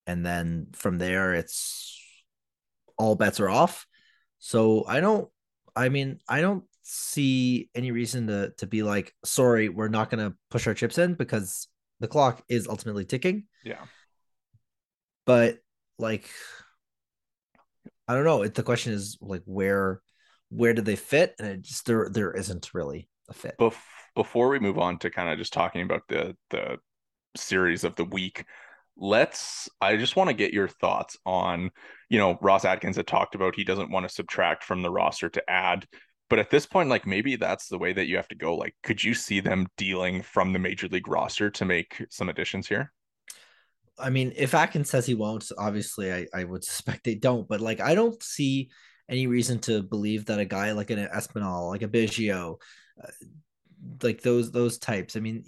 [0.06, 2.00] and then from there, it's
[2.96, 3.86] all bets are off.
[4.38, 5.28] So I don't.
[5.74, 10.30] I mean, I don't see any reason to to be like, sorry, we're not going
[10.30, 11.68] to push our chips in because
[12.00, 13.44] the clock is ultimately ticking.
[13.64, 13.84] Yeah.
[15.24, 15.58] But
[15.98, 16.30] like,
[18.06, 18.42] I don't know.
[18.42, 20.00] It, the question is like, where
[20.50, 21.34] where do they fit?
[21.38, 23.56] And it just there there isn't really a fit.
[23.58, 23.74] Bef-
[24.14, 26.78] before we move on to kind of just talking about the the
[27.36, 28.44] series of the week,
[28.96, 31.70] let's I just want to get your thoughts on,
[32.08, 35.28] you know, Ross Atkins had talked about he doesn't want to subtract from the roster
[35.28, 35.86] to add.
[36.28, 38.56] But at this point, like maybe that's the way that you have to go.
[38.56, 42.66] Like, could you see them dealing from the major league roster to make some additions
[42.66, 42.92] here?
[43.98, 47.46] I mean, if Atkins says he won't, obviously I, I would suspect they don't.
[47.48, 48.70] But like, I don't see
[49.08, 52.56] any reason to believe that a guy like an Espinal, like a Biggio,
[53.02, 53.10] uh,
[54.02, 55.16] like those those types.
[55.16, 55.44] I mean,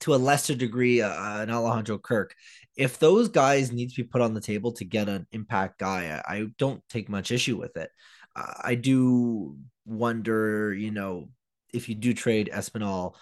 [0.00, 2.34] to a lesser degree, uh, an Alejandro Kirk.
[2.76, 6.22] If those guys need to be put on the table to get an impact guy,
[6.26, 7.90] I, I don't take much issue with it.
[8.34, 11.30] Uh, I do wonder, you know,
[11.72, 13.14] if you do trade Espinal,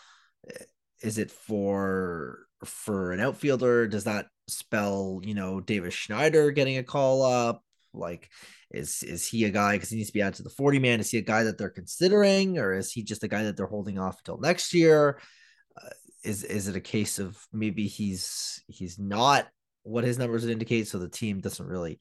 [0.48, 0.64] eh,
[1.02, 3.88] is it for for an outfielder?
[3.88, 7.62] Does that spell, you know, Davis Schneider getting a call up?
[7.92, 8.30] Like,
[8.70, 11.00] is is he a guy because he needs to be added to the 40 man?
[11.00, 13.66] Is he a guy that they're considering, or is he just a guy that they're
[13.66, 15.20] holding off until next year?
[15.80, 15.88] Uh,
[16.22, 19.48] is is it a case of maybe he's he's not
[19.82, 21.98] what his numbers would indicate, so the team doesn't really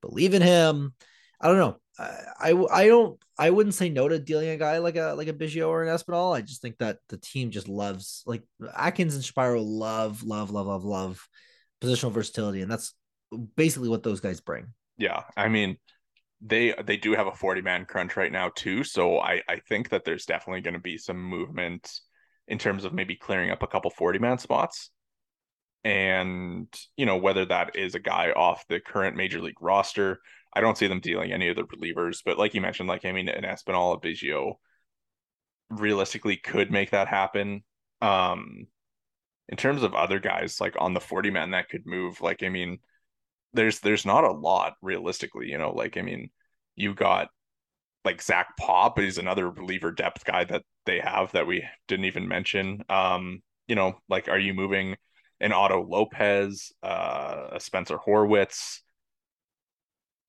[0.00, 0.94] believe in him?
[1.40, 1.76] I don't know.
[1.98, 5.28] I, I I don't I wouldn't say no to dealing a guy like a like
[5.28, 6.34] a Biggio or an Espinal.
[6.34, 8.42] I just think that the team just loves like
[8.76, 11.28] Atkins and Shapiro love love love love love
[11.82, 12.94] positional versatility, and that's
[13.56, 14.66] basically what those guys bring.
[14.96, 15.76] Yeah, I mean,
[16.40, 19.90] they they do have a 40 man crunch right now too, so I I think
[19.90, 21.92] that there's definitely going to be some movement
[22.48, 24.90] in terms of maybe clearing up a couple 40 man spots.
[25.84, 30.20] And, you know, whether that is a guy off the current major league roster,
[30.54, 32.20] I don't see them dealing any of the relievers.
[32.24, 34.54] But like you mentioned, like, I mean, an Espinal, a Biggio
[35.70, 37.62] realistically could make that happen.
[38.00, 38.66] Um,
[39.48, 42.48] in terms of other guys like on the 40 man that could move like i
[42.48, 42.78] mean
[43.54, 46.30] there's there's not a lot realistically you know like i mean
[46.76, 47.28] you got
[48.04, 52.28] like zach pop is another reliever depth guy that they have that we didn't even
[52.28, 54.96] mention um you know like are you moving
[55.40, 58.80] an otto lopez uh a spencer horwitz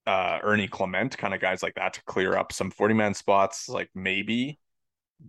[0.07, 3.67] uh ernie clement kind of guys like that to clear up some 40 man spots
[3.67, 4.59] like maybe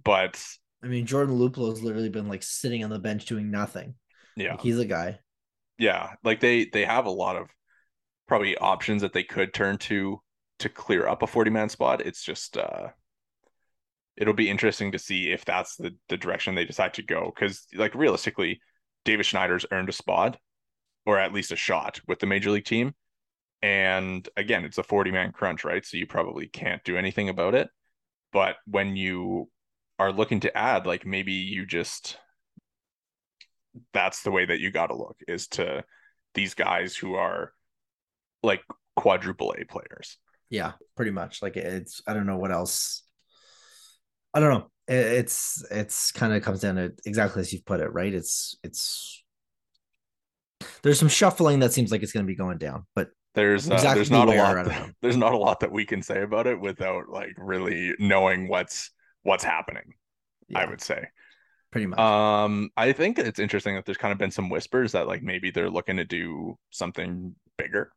[0.04, 0.42] but
[0.82, 3.94] I mean, Jordan Luplow has literally been like sitting on the bench doing nothing.
[4.36, 5.18] Yeah, like, he's a guy.
[5.78, 7.48] Yeah, like they they have a lot of
[8.26, 10.20] probably options that they could turn to
[10.58, 12.00] to clear up a 40 man spot.
[12.00, 12.88] It's just uh
[14.16, 17.66] it'll be interesting to see if that's the the direction they decide to go cuz
[17.74, 18.60] like realistically
[19.04, 20.38] Davis Schneider's earned a spot
[21.04, 22.94] or at least a shot with the major league team.
[23.62, 25.84] And again, it's a 40 man crunch, right?
[25.84, 27.68] So you probably can't do anything about it.
[28.32, 29.48] But when you
[29.98, 32.18] are looking to add, like maybe you just
[33.92, 35.84] that's the way that you got to look is to
[36.34, 37.52] these guys who are
[38.42, 38.62] like
[38.96, 40.18] quadruple A players.
[40.50, 41.42] Yeah, pretty much.
[41.42, 43.02] Like it's I don't know what else.
[44.34, 44.70] I don't know.
[44.88, 48.12] It's it's kind of comes down to exactly as you've put it, right?
[48.12, 49.22] It's it's
[50.82, 53.74] there's some shuffling that seems like it's going to be going down, but there's uh,
[53.74, 56.46] exactly there's not a lot that, there's not a lot that we can say about
[56.46, 58.90] it without like really knowing what's
[59.22, 59.94] what's happening.
[60.48, 60.60] Yeah.
[60.60, 61.08] I would say.
[61.72, 61.98] Pretty much.
[61.98, 65.50] Um, I think it's interesting that there's kind of been some whispers that like maybe
[65.50, 67.92] they're looking to do something bigger.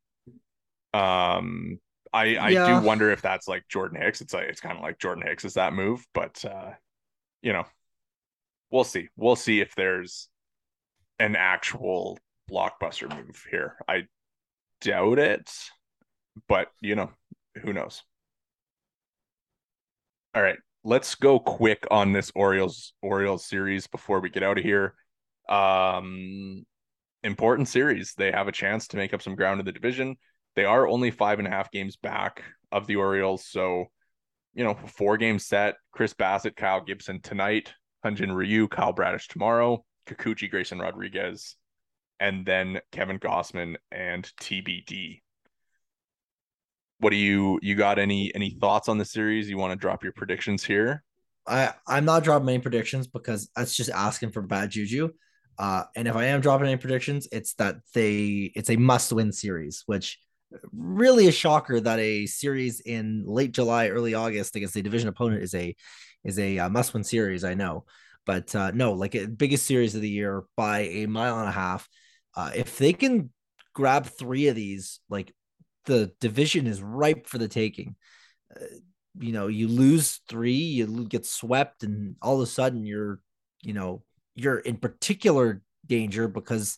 [0.94, 1.80] Um,
[2.12, 2.80] I I yeah.
[2.80, 4.22] do wonder if that's like Jordan Hicks.
[4.22, 6.72] It's like it's kind of like Jordan Hicks is that move, but uh,
[7.42, 7.66] you know,
[8.72, 9.10] we'll see.
[9.16, 10.30] We'll see if there's
[11.20, 12.18] an actual
[12.50, 13.78] blockbuster move here.
[13.88, 14.04] I
[14.82, 15.52] doubt it,
[16.48, 17.12] but you know,
[17.62, 18.04] who knows?
[20.36, 24.64] All right let's go quick on this Orioles Orioles series before we get out of
[24.64, 24.94] here.
[25.48, 26.66] Um,
[27.24, 28.14] important series.
[28.18, 30.16] They have a chance to make up some ground in the division.
[30.56, 33.86] They are only five and a half games back of the Orioles, so
[34.54, 35.76] you know, four game set.
[35.91, 37.74] Chris Bassitt, Kyle Gibson tonight,
[38.04, 41.56] Hyun-Jin Ryu, Kyle Bradish tomorrow, Kikuchi, Grayson Rodriguez,
[42.20, 45.22] and then Kevin Gausman and TBD
[47.00, 49.50] what do you you got any any thoughts on the series?
[49.50, 51.04] You want to drop your predictions here?
[51.47, 55.10] I I'm not dropping any predictions because that's just asking for bad juju.
[55.58, 59.32] Uh, and if I am dropping any predictions, it's that they it's a must win
[59.32, 60.20] series, which
[60.74, 65.43] really a shocker that a series in late July, early August against a division opponent
[65.43, 65.76] is a
[66.24, 67.43] is a uh, must win series.
[67.43, 67.86] I know,
[68.26, 71.54] But uh, no, like a biggest series of the year by a mile and a
[71.54, 71.88] half.
[72.36, 73.32] Uh, if they can
[73.74, 75.34] grab three of these, like
[75.86, 77.95] the division is ripe for the taking.
[78.56, 78.66] Uh,
[79.20, 83.20] you know, you lose three, you get swept, and all of a sudden you're,
[83.62, 84.04] you know,
[84.36, 86.78] you're in particular danger because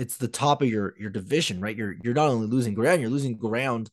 [0.00, 1.76] it's the top of your your division, right?
[1.76, 3.90] You're you're not only losing ground, you're losing ground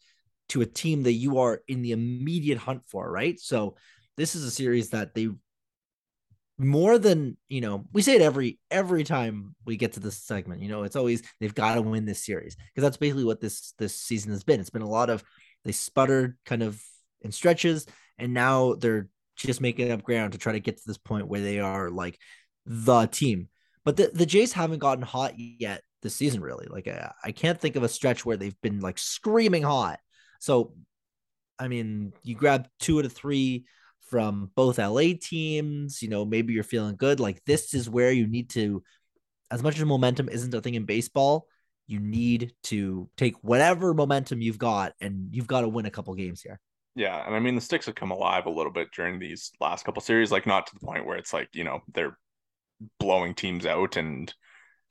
[0.49, 3.37] to a team that you are in the immediate hunt for, right?
[3.37, 3.75] So
[4.15, 5.27] this is a series that they
[6.57, 10.59] more than you know we say it every every time we get to this segment
[10.59, 13.75] you know it's always they've got to win this series because that's basically what this
[13.77, 15.23] this season has been it's been a lot of
[15.65, 16.81] they sputtered kind of
[17.21, 17.85] in stretches
[18.17, 21.41] and now they're just making up ground to try to get to this point where
[21.41, 22.17] they are like
[22.65, 23.49] the team
[23.85, 27.59] but the, the jays haven't gotten hot yet this season really like I, I can't
[27.59, 29.99] think of a stretch where they've been like screaming hot
[30.39, 30.73] so
[31.59, 33.65] i mean you grab two out of three
[34.09, 36.01] from both LA teams.
[36.01, 37.19] You know, maybe you're feeling good.
[37.19, 38.83] Like this is where you need to,
[39.51, 41.47] as much as momentum isn't a thing in baseball,
[41.85, 46.13] you need to take whatever momentum you've got and you've got to win a couple
[46.15, 46.59] games here.
[46.95, 49.85] Yeah, and I mean the sticks have come alive a little bit during these last
[49.85, 52.17] couple series, like not to the point where it's like you know they're
[52.99, 54.33] blowing teams out, and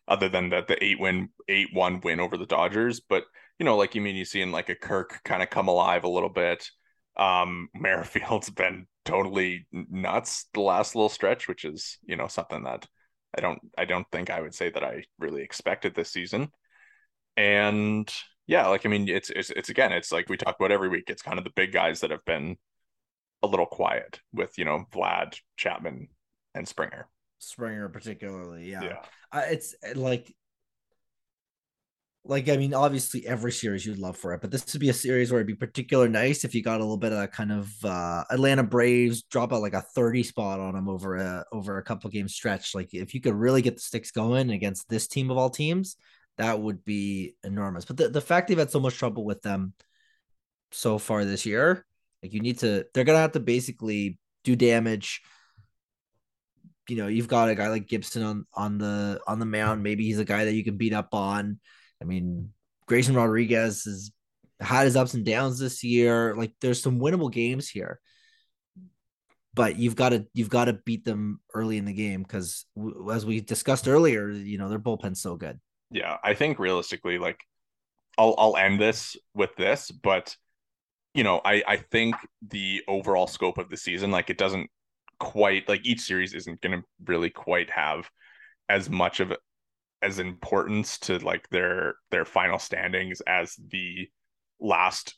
[0.08, 3.24] other than that the eight win eight one win over the Dodgers, but
[3.58, 6.08] you know like you mean you seeing like a Kirk kind of come alive a
[6.08, 6.68] little bit.
[7.16, 12.86] Um, Merrifield's been totally nuts the last little stretch, which is you know something that
[13.36, 16.50] I don't I don't think I would say that I really expected this season.
[17.36, 18.10] And
[18.46, 21.04] yeah, like I mean, it's it's it's again, it's like we talk about every week.
[21.08, 22.56] It's kind of the big guys that have been
[23.42, 26.08] a little quiet with you know Vlad, Chapman,
[26.54, 27.08] and Springer.
[27.38, 28.82] Springer particularly, yeah.
[28.82, 28.96] yeah.
[29.32, 30.34] Uh, it's like
[32.28, 34.94] like I mean, obviously every series you'd love for it, but this would be a
[34.94, 37.52] series where it'd be particular nice if you got a little bit of that kind
[37.52, 41.78] of uh, Atlanta Braves drop out like a 30 spot on them over a over
[41.78, 42.74] a couple game stretch.
[42.74, 45.96] Like if you could really get the sticks going against this team of all teams,
[46.38, 47.84] that would be enormous.
[47.84, 49.74] But the, the fact they've had so much trouble with them
[50.72, 51.84] so far this year,
[52.22, 55.22] like you need to they're gonna have to basically do damage.
[56.88, 59.82] You know, you've got a guy like Gibson on on the on the mound.
[59.82, 61.58] Maybe he's a guy that you can beat up on
[62.00, 62.52] I mean,
[62.86, 64.10] Grayson Rodriguez has
[64.60, 66.34] had his ups and downs this year.
[66.36, 68.00] Like there's some winnable games here.
[69.54, 73.10] But you've got to you've got to beat them early in the game because, w-
[73.10, 75.58] as we discussed earlier, you know their bullpen's so good.
[75.90, 77.40] Yeah, I think realistically, like
[78.18, 80.36] I'll I'll end this with this, but
[81.14, 82.16] you know, I I think
[82.46, 84.68] the overall scope of the season, like it doesn't
[85.18, 88.08] quite like each series isn't going to really quite have
[88.68, 89.32] as much of
[90.02, 94.08] as importance to like their their final standings as the
[94.60, 95.16] last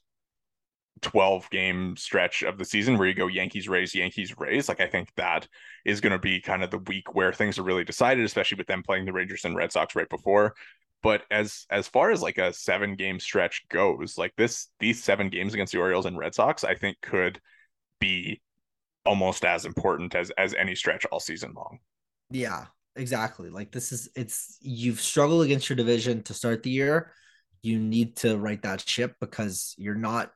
[1.02, 4.68] 12 game stretch of the season where you go Yankees Rays Yankees Rays.
[4.68, 5.46] Like I think that
[5.84, 8.66] is going to be kind of the week where things are really decided especially with
[8.66, 10.54] them playing the Rangers and Red Sox right before.
[11.02, 15.28] But as as far as like a 7 game stretch goes like this these 7
[15.28, 17.40] games against the Orioles and Red Sox I think could
[18.00, 18.40] be
[19.04, 21.78] almost as important as as any stretch all season long
[22.30, 22.66] yeah
[22.98, 23.48] exactly.
[23.48, 27.12] Like this is it's you've struggled against your division to start the year.
[27.62, 30.30] You need to right that ship because you're not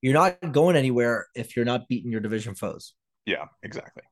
[0.00, 2.94] you're not going anywhere if you're not beating your division foes.
[3.26, 4.04] Yeah, exactly.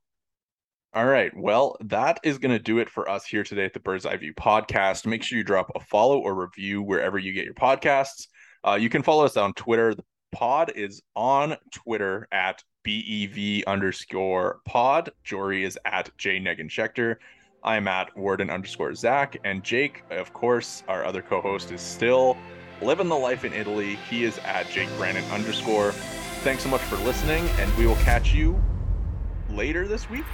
[0.93, 1.33] All right.
[1.37, 4.17] Well, that is going to do it for us here today at the Bird's Eye
[4.17, 5.07] View podcast.
[5.07, 8.29] Make sure you drop a follow or review wherever you get your podcasts.
[8.67, 9.95] Uh, you can follow us on Twitter.
[9.95, 15.11] The pod is on Twitter at BEV underscore pod.
[15.25, 17.17] Jori is at J Negin Shecter.
[17.65, 19.37] I'm at Worden underscore Zach.
[19.45, 22.37] And Jake, of course, our other co host, is still
[22.83, 23.97] living the life in Italy.
[24.09, 25.93] He is at Jake Brandon underscore.
[26.43, 28.63] Thanks so much for listening, and we will catch you
[29.51, 30.25] later this week.